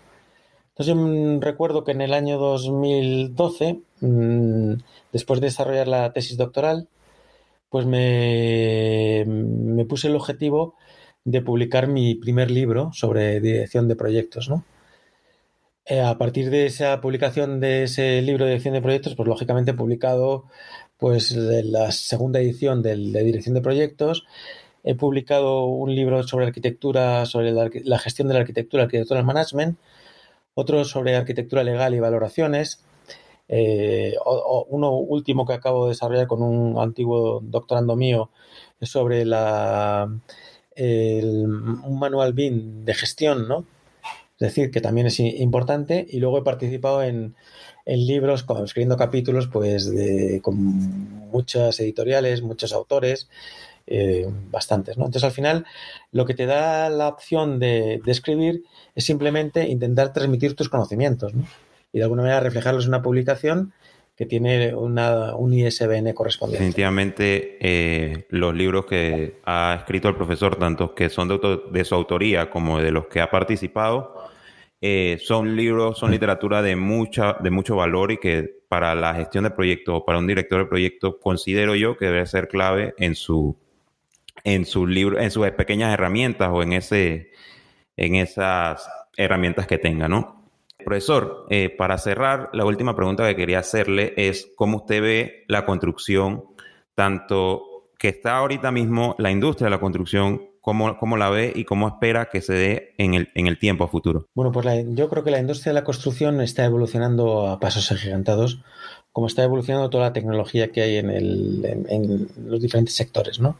Entonces, 0.76 1.40
recuerdo 1.40 1.84
que 1.84 1.92
en 1.92 2.00
el 2.00 2.14
año 2.14 2.38
2012, 2.38 3.80
mm, 4.00 4.74
después 5.12 5.40
de 5.40 5.46
desarrollar 5.48 5.88
la 5.88 6.12
tesis 6.12 6.36
doctoral, 6.36 6.88
pues 7.68 7.86
me, 7.86 9.24
me 9.26 9.84
puse 9.84 10.08
el 10.08 10.16
objetivo 10.16 10.74
de 11.24 11.42
publicar 11.42 11.88
mi 11.88 12.14
primer 12.14 12.50
libro 12.50 12.90
sobre 12.92 13.40
dirección 13.40 13.88
de 13.88 13.96
proyectos, 13.96 14.48
¿no? 14.48 14.64
Eh, 15.90 16.02
a 16.02 16.18
partir 16.18 16.50
de 16.50 16.66
esa 16.66 17.00
publicación 17.00 17.60
de 17.60 17.84
ese 17.84 18.20
libro 18.20 18.44
de 18.44 18.50
dirección 18.50 18.74
de 18.74 18.82
proyectos, 18.82 19.14
pues 19.14 19.26
lógicamente 19.26 19.70
he 19.70 19.74
publicado 19.74 20.44
pues 20.98 21.32
la 21.34 21.92
segunda 21.92 22.40
edición 22.40 22.82
de 22.82 22.96
dirección 23.24 23.54
de 23.54 23.60
proyectos. 23.60 24.26
He 24.84 24.94
publicado 24.94 25.64
un 25.66 25.94
libro 25.94 26.22
sobre 26.22 26.46
arquitectura, 26.46 27.26
sobre 27.26 27.52
la, 27.52 27.98
gestión 27.98 28.28
de 28.28 28.34
la 28.34 28.40
arquitectura, 28.40 28.84
arquitectura 28.84 29.22
management, 29.22 29.78
otro 30.54 30.84
sobre 30.84 31.16
arquitectura 31.16 31.62
legal 31.62 31.94
y 31.94 32.00
valoraciones, 32.00 32.84
eh, 33.48 34.14
uno 34.68 34.92
último 34.92 35.46
que 35.46 35.54
acabo 35.54 35.84
de 35.84 35.90
desarrollar 35.90 36.26
con 36.26 36.42
un 36.42 36.78
antiguo 36.80 37.40
doctorando 37.42 37.96
mío 37.96 38.30
sobre 38.82 39.24
la, 39.24 40.10
un 40.76 41.98
manual 41.98 42.32
BIM 42.32 42.84
de 42.84 42.94
gestión, 42.94 43.48
¿no? 43.48 43.64
Es 44.40 44.54
decir, 44.54 44.70
que 44.70 44.80
también 44.80 45.08
es 45.08 45.18
importante. 45.18 46.06
Y 46.08 46.20
luego 46.20 46.38
he 46.38 46.42
participado 46.42 47.02
en, 47.02 47.34
libros, 47.86 48.44
escribiendo 48.64 48.96
capítulos, 48.96 49.48
pues 49.48 49.90
de, 49.90 50.40
con 50.42 50.56
muchas 51.30 51.80
editoriales, 51.80 52.42
muchos 52.42 52.72
autores, 52.72 53.28
eh, 53.86 54.28
bastantes. 54.50 54.96
¿no? 54.98 55.06
Entonces, 55.06 55.24
al 55.24 55.32
final, 55.32 55.66
lo 56.12 56.24
que 56.24 56.34
te 56.34 56.46
da 56.46 56.88
la 56.90 57.08
opción 57.08 57.58
de, 57.58 58.00
escribir 58.06 58.62
es 58.94 59.04
simplemente 59.04 59.66
intentar 59.68 60.12
transmitir 60.12 60.54
tus 60.54 60.68
conocimientos 60.68 61.34
¿no? 61.34 61.44
y 61.92 61.98
de 61.98 62.04
alguna 62.04 62.22
manera 62.22 62.40
reflejarlos 62.40 62.84
en 62.84 62.90
una 62.90 63.02
publicación 63.02 63.72
que 64.18 64.26
tiene 64.26 64.74
una, 64.74 65.36
un 65.36 65.54
ISBN 65.54 66.12
correspondiente. 66.12 66.64
Definitivamente, 66.64 67.56
eh, 67.60 68.26
los 68.30 68.52
libros 68.52 68.84
que 68.84 69.36
ha 69.44 69.76
escrito 69.78 70.08
el 70.08 70.16
profesor, 70.16 70.56
tanto 70.56 70.92
que 70.92 71.08
son 71.08 71.28
de, 71.28 71.60
de 71.70 71.84
su 71.84 71.94
autoría 71.94 72.50
como 72.50 72.80
de 72.80 72.90
los 72.90 73.06
que 73.06 73.20
ha 73.20 73.30
participado, 73.30 74.28
eh, 74.80 75.18
son 75.22 75.54
libros, 75.54 76.00
son 76.00 76.10
literatura 76.10 76.62
de, 76.62 76.74
mucha, 76.74 77.34
de 77.34 77.50
mucho 77.52 77.76
valor 77.76 78.10
y 78.10 78.18
que 78.18 78.58
para 78.68 78.96
la 78.96 79.14
gestión 79.14 79.44
de 79.44 79.52
proyectos 79.52 79.94
o 79.98 80.04
para 80.04 80.18
un 80.18 80.26
director 80.26 80.64
de 80.64 80.66
proyecto 80.66 81.20
considero 81.20 81.76
yo 81.76 81.96
que 81.96 82.06
debe 82.06 82.26
ser 82.26 82.48
clave 82.48 82.94
en 82.98 83.14
su, 83.14 83.56
en 84.42 84.66
sus 84.66 84.88
libros, 84.88 85.22
en 85.22 85.30
sus 85.30 85.48
pequeñas 85.52 85.94
herramientas 85.94 86.50
o 86.52 86.64
en 86.64 86.72
ese, 86.72 87.30
en 87.96 88.16
esas 88.16 88.90
herramientas 89.16 89.68
que 89.68 89.78
tenga, 89.78 90.08
¿no? 90.08 90.37
Profesor, 90.88 91.44
eh, 91.50 91.68
para 91.68 91.98
cerrar, 91.98 92.48
la 92.54 92.64
última 92.64 92.96
pregunta 92.96 93.28
que 93.28 93.36
quería 93.36 93.58
hacerle 93.58 94.14
es 94.16 94.50
cómo 94.56 94.78
usted 94.78 95.02
ve 95.02 95.44
la 95.46 95.66
construcción, 95.66 96.44
tanto 96.94 97.90
que 97.98 98.08
está 98.08 98.38
ahorita 98.38 98.70
mismo 98.70 99.14
la 99.18 99.30
industria 99.30 99.66
de 99.66 99.72
la 99.72 99.80
construcción, 99.80 100.48
cómo, 100.62 100.96
cómo 100.96 101.18
la 101.18 101.28
ve 101.28 101.52
y 101.54 101.64
cómo 101.64 101.88
espera 101.88 102.30
que 102.32 102.40
se 102.40 102.54
dé 102.54 102.94
en 102.96 103.12
el, 103.12 103.28
en 103.34 103.48
el 103.48 103.58
tiempo 103.58 103.86
futuro. 103.86 104.28
Bueno, 104.34 104.50
pues 104.50 104.66
yo 104.94 105.10
creo 105.10 105.22
que 105.22 105.30
la 105.30 105.40
industria 105.40 105.72
de 105.72 105.74
la 105.74 105.84
construcción 105.84 106.40
está 106.40 106.64
evolucionando 106.64 107.48
a 107.48 107.60
pasos 107.60 107.92
agigantados, 107.92 108.62
como 109.12 109.26
está 109.26 109.44
evolucionando 109.44 109.90
toda 109.90 110.04
la 110.04 110.12
tecnología 110.14 110.68
que 110.68 110.80
hay 110.80 110.96
en, 110.96 111.10
en 111.10 112.28
los 112.46 112.62
diferentes 112.62 112.94
sectores, 112.94 113.40
¿no? 113.40 113.58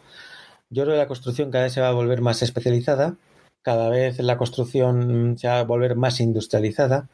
Yo 0.71 0.85
creo 0.85 0.95
que 0.95 1.03
la 1.03 1.09
construcción 1.09 1.51
cada 1.51 1.65
vez 1.65 1.75
se 1.75 1.83
va 1.83 1.91
a 1.91 1.93
volver 1.93 2.23
más 2.23 2.41
especializada, 2.41 3.17
cada 3.61 3.91
vez 3.91 4.19
la 4.19 4.39
construcción 4.39 5.37
se 5.37 5.47
va 5.47 5.59
a 5.59 5.65
volver 5.65 5.95
más 5.95 6.21
industrializada. 6.21 7.11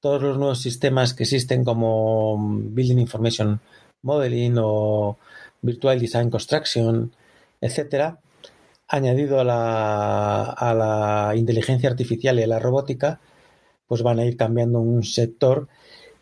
Todos 0.00 0.22
los 0.22 0.38
nuevos 0.38 0.60
sistemas 0.60 1.14
que 1.14 1.24
existen 1.24 1.64
como 1.64 2.36
Building 2.38 2.98
Information 2.98 3.60
Modeling 4.02 4.56
o 4.58 5.18
Virtual 5.62 5.98
Design 5.98 6.30
Construction, 6.30 7.12
etcétera, 7.60 8.20
añadido 8.88 9.40
a 9.40 9.44
la, 9.44 10.44
a 10.44 10.74
la 10.74 11.36
inteligencia 11.36 11.90
artificial 11.90 12.38
y 12.38 12.42
a 12.42 12.46
la 12.46 12.58
robótica, 12.58 13.20
pues 13.86 14.02
van 14.02 14.18
a 14.18 14.24
ir 14.24 14.36
cambiando 14.36 14.80
un 14.80 15.02
sector 15.02 15.68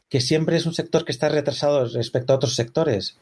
que 0.09 0.21
siempre 0.21 0.57
es 0.57 0.67
un 0.67 0.75
sector 0.75 1.05
que 1.05 1.13
está 1.13 1.29
retrasado 1.29 1.87
respecto 1.87 2.33
a 2.33 2.37
otros 2.37 2.55
sectores 2.55 3.19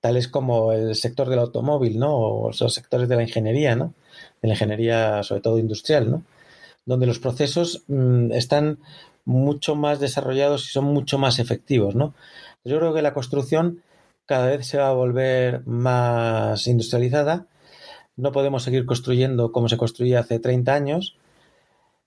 tales 0.00 0.28
como 0.28 0.72
el 0.72 0.94
sector 0.94 1.28
del 1.28 1.40
automóvil, 1.40 1.98
¿no? 1.98 2.16
O 2.16 2.50
los 2.52 2.74
sectores 2.74 3.08
de 3.08 3.16
la 3.16 3.22
ingeniería, 3.22 3.74
¿no? 3.74 3.94
De 4.40 4.48
la 4.48 4.54
ingeniería, 4.54 5.22
sobre 5.22 5.40
todo 5.40 5.58
industrial, 5.58 6.10
¿no? 6.10 6.22
Donde 6.86 7.06
los 7.06 7.18
procesos 7.18 7.82
mm, 7.88 8.32
están 8.32 8.78
mucho 9.28 9.76
más 9.76 10.00
desarrollados 10.00 10.64
y 10.66 10.72
son 10.72 10.86
mucho 10.86 11.18
más 11.18 11.38
efectivos, 11.38 11.94
¿no? 11.94 12.14
Yo 12.64 12.78
creo 12.78 12.94
que 12.94 13.02
la 13.02 13.12
construcción 13.12 13.82
cada 14.24 14.46
vez 14.46 14.66
se 14.66 14.78
va 14.78 14.88
a 14.88 14.94
volver 14.94 15.66
más 15.66 16.66
industrializada. 16.66 17.46
No 18.16 18.32
podemos 18.32 18.62
seguir 18.62 18.86
construyendo 18.86 19.52
como 19.52 19.68
se 19.68 19.76
construía 19.76 20.20
hace 20.20 20.38
30 20.38 20.74
años, 20.74 21.18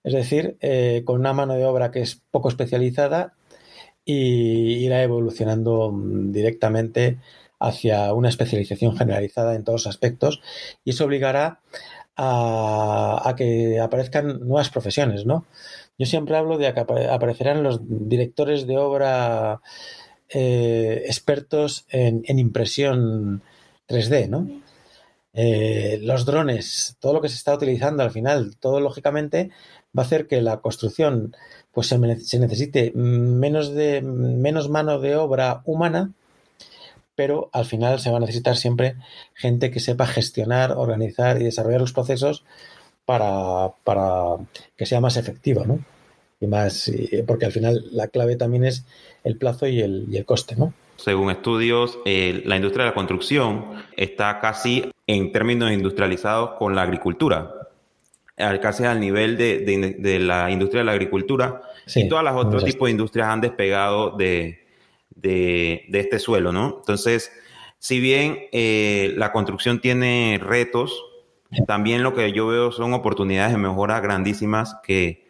es 0.03 0.13
decir, 0.13 0.57
eh, 0.61 1.03
con 1.05 1.19
una 1.19 1.31
mano 1.31 1.53
de 1.53 1.65
obra 1.65 1.91
que 1.91 2.01
es 2.01 2.19
poco 2.31 2.49
especializada 2.49 3.35
y 4.03 4.83
irá 4.83 5.03
evolucionando 5.03 5.91
mm, 5.91 6.31
directamente 6.31 7.19
hacia 7.59 8.13
una 8.15 8.29
especialización 8.29 8.97
generalizada 8.97 9.53
en 9.53 9.63
todos 9.63 9.85
los 9.85 9.93
aspectos 9.93 10.41
y 10.83 10.89
eso 10.89 11.05
obligará 11.05 11.59
a, 12.23 13.33
que 13.35 13.79
aparezcan 13.79 14.39
nuevas 14.47 14.69
profesiones, 14.69 15.25
¿no? 15.25 15.45
Yo 15.97 16.05
siempre 16.05 16.37
hablo 16.37 16.57
de 16.57 16.73
que 16.73 16.79
aparecerán 16.79 17.63
los 17.63 17.79
directores 17.83 18.67
de 18.67 18.77
obra 18.77 19.61
eh, 20.29 21.03
expertos 21.05 21.85
en, 21.89 22.23
impresión 22.27 23.41
3D, 23.87 24.29
¿no? 24.29 24.47
Eh, 25.33 25.99
los 26.01 26.25
drones, 26.25 26.97
todo 26.99 27.13
lo 27.13 27.21
que 27.21 27.29
se 27.29 27.35
está 27.35 27.55
utilizando 27.55 28.03
al 28.03 28.11
final, 28.11 28.57
todo 28.57 28.79
lógicamente 28.81 29.49
va 29.97 30.03
a 30.03 30.05
hacer 30.05 30.27
que 30.27 30.41
la 30.41 30.57
construcción 30.57 31.35
pues 31.71 31.87
se, 31.87 32.19
se 32.19 32.39
necesite 32.39 32.91
menos 32.93 33.73
de 33.73 34.01
menos 34.01 34.69
mano 34.69 34.99
de 34.99 35.15
obra 35.15 35.61
humana 35.65 36.11
pero 37.15 37.49
al 37.53 37.65
final 37.65 37.99
se 37.99 38.09
va 38.09 38.17
a 38.17 38.21
necesitar 38.21 38.57
siempre 38.57 38.95
gente 39.33 39.71
que 39.71 39.79
sepa 39.79 40.05
gestionar, 40.07 40.71
organizar 40.71 41.41
y 41.41 41.45
desarrollar 41.45 41.81
los 41.81 41.93
procesos 41.93 42.43
para, 43.05 43.71
que 44.77 44.85
sea 44.85 45.01
más 45.01 45.17
efectivo, 45.17 45.65
¿no? 45.65 45.79
Y 46.39 46.47
más, 46.47 46.91
porque 47.27 47.45
al 47.45 47.51
final 47.51 47.83
la 47.91 48.07
clave 48.07 48.35
también 48.35 48.65
es 48.65 48.85
el 49.23 49.37
plazo 49.37 49.67
y 49.67 49.81
el, 49.81 50.07
y 50.09 50.17
el 50.17 50.25
coste, 50.25 50.55
¿no? 50.55 50.73
Según 50.95 51.31
estudios, 51.31 51.99
eh, 52.05 52.43
la 52.45 52.55
industria 52.55 52.85
de 52.85 52.91
la 52.91 52.95
construcción 52.95 53.65
está 53.97 54.39
casi 54.39 54.91
en 55.07 55.31
términos 55.31 55.71
industrializados 55.71 56.51
con 56.59 56.75
la 56.75 56.83
agricultura, 56.83 57.53
casi 58.61 58.85
al 58.85 58.99
nivel 58.99 59.37
de, 59.37 60.19
la 60.19 60.49
industria 60.51 60.81
de 60.81 60.85
la 60.85 60.91
agricultura. 60.91 61.61
y 61.95 62.07
todas 62.07 62.23
las 62.23 62.35
otros 62.35 62.63
tipos 62.63 62.87
de 62.87 62.91
industrias 62.91 63.27
han 63.27 63.41
despegado 63.41 64.11
de, 64.11 64.60
de, 65.15 65.87
este 65.91 66.19
suelo, 66.19 66.51
¿no? 66.51 66.77
Entonces, 66.79 67.31
si 67.79 67.99
bien 67.99 68.39
eh, 68.51 69.13
la 69.17 69.31
construcción 69.31 69.81
tiene 69.81 70.39
retos, 70.41 71.03
también 71.67 72.03
lo 72.03 72.13
que 72.13 72.31
yo 72.31 72.47
veo 72.47 72.71
son 72.71 72.93
oportunidades 72.93 73.51
de 73.51 73.57
mejora 73.57 73.99
grandísimas 73.99 74.77
que 74.83 75.27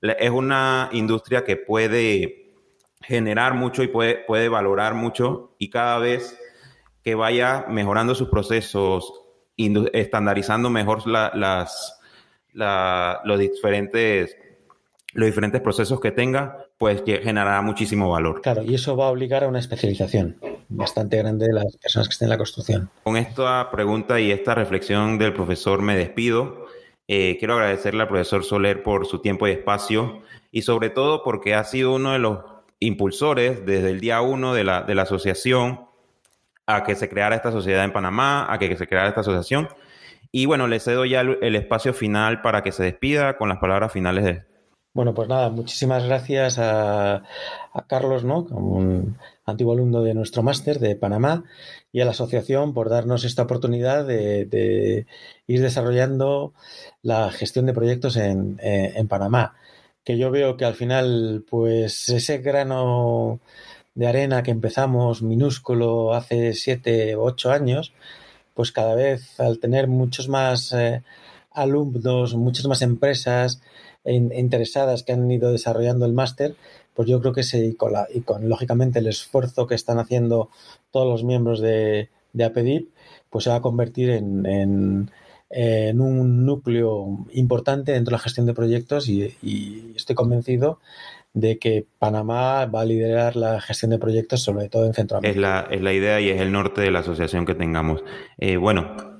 es 0.00 0.30
una 0.30 0.88
industria 0.92 1.44
que 1.44 1.56
puede 1.56 2.52
generar 3.00 3.54
mucho 3.54 3.82
y 3.82 3.88
puede, 3.88 4.16
puede 4.16 4.48
valorar 4.48 4.94
mucho 4.94 5.54
y 5.58 5.70
cada 5.70 5.98
vez 5.98 6.38
que 7.02 7.14
vaya 7.14 7.66
mejorando 7.68 8.14
sus 8.14 8.28
procesos, 8.28 9.12
estandarizando 9.56 10.70
mejor 10.70 11.06
las, 11.06 11.98
los 12.52 13.38
diferentes 13.38 14.36
los 15.12 15.26
diferentes 15.26 15.60
procesos 15.60 16.00
que 16.00 16.10
tenga, 16.10 16.63
pues 16.78 17.02
generará 17.04 17.62
muchísimo 17.62 18.10
valor. 18.10 18.42
Claro, 18.42 18.62
y 18.62 18.74
eso 18.74 18.96
va 18.96 19.06
a 19.06 19.10
obligar 19.10 19.44
a 19.44 19.48
una 19.48 19.58
especialización 19.58 20.36
bastante 20.68 21.18
grande 21.18 21.46
de 21.46 21.52
las 21.52 21.76
personas 21.76 22.08
que 22.08 22.12
estén 22.12 22.26
en 22.26 22.30
la 22.30 22.38
construcción. 22.38 22.90
Con 23.02 23.16
esta 23.16 23.70
pregunta 23.70 24.20
y 24.20 24.30
esta 24.30 24.54
reflexión 24.54 25.18
del 25.18 25.32
profesor 25.32 25.82
me 25.82 25.96
despido. 25.96 26.66
Eh, 27.06 27.36
quiero 27.38 27.54
agradecerle 27.54 28.02
al 28.02 28.08
profesor 28.08 28.44
Soler 28.44 28.82
por 28.82 29.06
su 29.06 29.20
tiempo 29.20 29.46
y 29.46 29.52
espacio 29.52 30.22
y 30.50 30.62
sobre 30.62 30.90
todo 30.90 31.22
porque 31.22 31.54
ha 31.54 31.64
sido 31.64 31.94
uno 31.94 32.12
de 32.12 32.18
los 32.18 32.38
impulsores 32.80 33.64
desde 33.66 33.90
el 33.90 34.00
día 34.00 34.20
uno 34.22 34.54
de 34.54 34.64
la, 34.64 34.82
de 34.82 34.94
la 34.94 35.02
asociación 35.02 35.86
a 36.66 36.82
que 36.82 36.94
se 36.94 37.08
creara 37.08 37.36
esta 37.36 37.52
sociedad 37.52 37.84
en 37.84 37.92
Panamá, 37.92 38.50
a 38.50 38.58
que 38.58 38.74
se 38.76 38.86
creara 38.86 39.08
esta 39.08 39.20
asociación. 39.20 39.68
Y 40.32 40.46
bueno, 40.46 40.66
le 40.66 40.80
cedo 40.80 41.04
ya 41.04 41.20
el, 41.20 41.38
el 41.42 41.56
espacio 41.56 41.92
final 41.92 42.40
para 42.40 42.62
que 42.62 42.72
se 42.72 42.82
despida 42.82 43.36
con 43.36 43.50
las 43.50 43.58
palabras 43.58 43.92
finales 43.92 44.24
de, 44.24 44.42
bueno, 44.94 45.12
pues 45.12 45.28
nada, 45.28 45.50
muchísimas 45.50 46.04
gracias 46.04 46.58
a, 46.58 47.24
Carlos, 47.88 48.24
¿no? 48.24 48.46
un 48.50 49.18
antiguo 49.44 49.72
alumno 49.72 50.02
de 50.02 50.14
nuestro 50.14 50.42
máster 50.44 50.78
de 50.78 50.94
Panamá, 50.94 51.44
y 51.92 52.00
a 52.00 52.04
la 52.04 52.12
asociación 52.12 52.74
por 52.74 52.88
darnos 52.88 53.24
esta 53.24 53.42
oportunidad 53.42 54.06
de, 54.06 55.06
ir 55.46 55.60
desarrollando 55.62 56.54
la 57.02 57.30
gestión 57.30 57.66
de 57.66 57.74
proyectos 57.74 58.16
en, 58.16 58.58
en, 58.62 59.08
Panamá. 59.08 59.56
Que 60.04 60.16
yo 60.18 60.30
veo 60.30 60.56
que 60.56 60.64
al 60.64 60.74
final, 60.74 61.44
pues 61.48 62.08
ese 62.08 62.38
grano 62.38 63.40
de 63.94 64.06
arena 64.06 64.42
que 64.42 64.50
empezamos 64.50 65.22
minúsculo 65.22 66.14
hace 66.14 66.52
siete 66.54 67.16
o 67.16 67.24
ocho 67.24 67.50
años, 67.50 67.92
pues 68.54 68.72
cada 68.72 68.94
vez 68.94 69.38
al 69.40 69.58
tener 69.58 69.88
muchos 69.88 70.28
más 70.28 70.72
eh, 70.72 71.02
alumnos, 71.54 72.34
muchas 72.34 72.66
más 72.66 72.82
empresas, 72.82 73.62
interesadas 74.04 75.02
que 75.02 75.12
han 75.12 75.30
ido 75.30 75.50
desarrollando 75.50 76.04
el 76.04 76.12
máster, 76.12 76.56
pues 76.94 77.08
yo 77.08 77.20
creo 77.20 77.32
que 77.32 77.42
se, 77.42 77.64
y, 77.64 77.74
con 77.74 78.48
lógicamente 78.48 78.98
el 78.98 79.06
esfuerzo 79.06 79.66
que 79.66 79.74
están 79.74 79.98
haciendo 79.98 80.50
todos 80.90 81.08
los 81.08 81.24
miembros 81.24 81.60
de, 81.60 82.10
de 82.32 82.44
APEDIP, 82.44 82.90
pues 83.30 83.44
se 83.44 83.50
va 83.50 83.56
a 83.56 83.62
convertir 83.62 84.10
en, 84.10 84.46
en, 84.46 85.10
un 86.00 86.44
núcleo 86.44 87.26
importante 87.32 87.92
dentro 87.92 88.10
de 88.10 88.16
la 88.16 88.22
gestión 88.22 88.46
de 88.46 88.54
proyectos 88.54 89.08
y, 89.08 89.92
estoy 89.96 90.14
convencido 90.14 90.80
de 91.32 91.58
que 91.58 91.84
Panamá 91.98 92.66
va 92.66 92.82
a 92.82 92.84
liderar 92.84 93.34
la 93.34 93.60
gestión 93.60 93.90
de 93.90 93.98
proyectos, 93.98 94.42
sobre 94.42 94.68
todo 94.68 94.86
en 94.86 94.94
Centroamérica. 94.94 95.36
Es 95.36 95.40
la, 95.40 95.74
es 95.76 95.82
la 95.82 95.92
idea 95.92 96.20
y 96.20 96.28
es 96.28 96.40
el 96.40 96.52
norte 96.52 96.80
de 96.80 96.90
la 96.92 97.00
asociación 97.00 97.44
que 97.44 97.54
tengamos. 97.54 98.04
Eh, 98.38 98.56
bueno, 98.56 99.13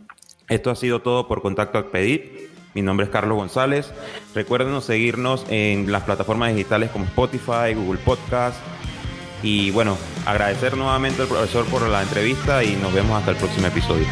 esto 0.48 0.70
ha 0.70 0.76
sido 0.76 1.00
todo 1.00 1.26
por 1.26 1.42
Contacto 1.42 1.78
APEDIP. 1.78 2.50
Mi 2.74 2.82
nombre 2.82 3.06
es 3.06 3.12
Carlos 3.12 3.38
González. 3.38 3.92
Recuerden 4.34 4.80
seguirnos 4.82 5.46
en 5.48 5.90
las 5.92 6.02
plataformas 6.02 6.52
digitales 6.52 6.90
como 6.90 7.04
Spotify, 7.04 7.74
Google 7.74 8.00
Podcast. 8.04 8.56
Y 9.42 9.70
bueno, 9.70 9.96
agradecer 10.26 10.76
nuevamente 10.76 11.22
al 11.22 11.28
profesor 11.28 11.66
por 11.66 11.88
la 11.88 12.02
entrevista 12.02 12.64
y 12.64 12.76
nos 12.76 12.92
vemos 12.92 13.18
hasta 13.18 13.30
el 13.30 13.36
próximo 13.36 13.66
episodio. 13.66 14.06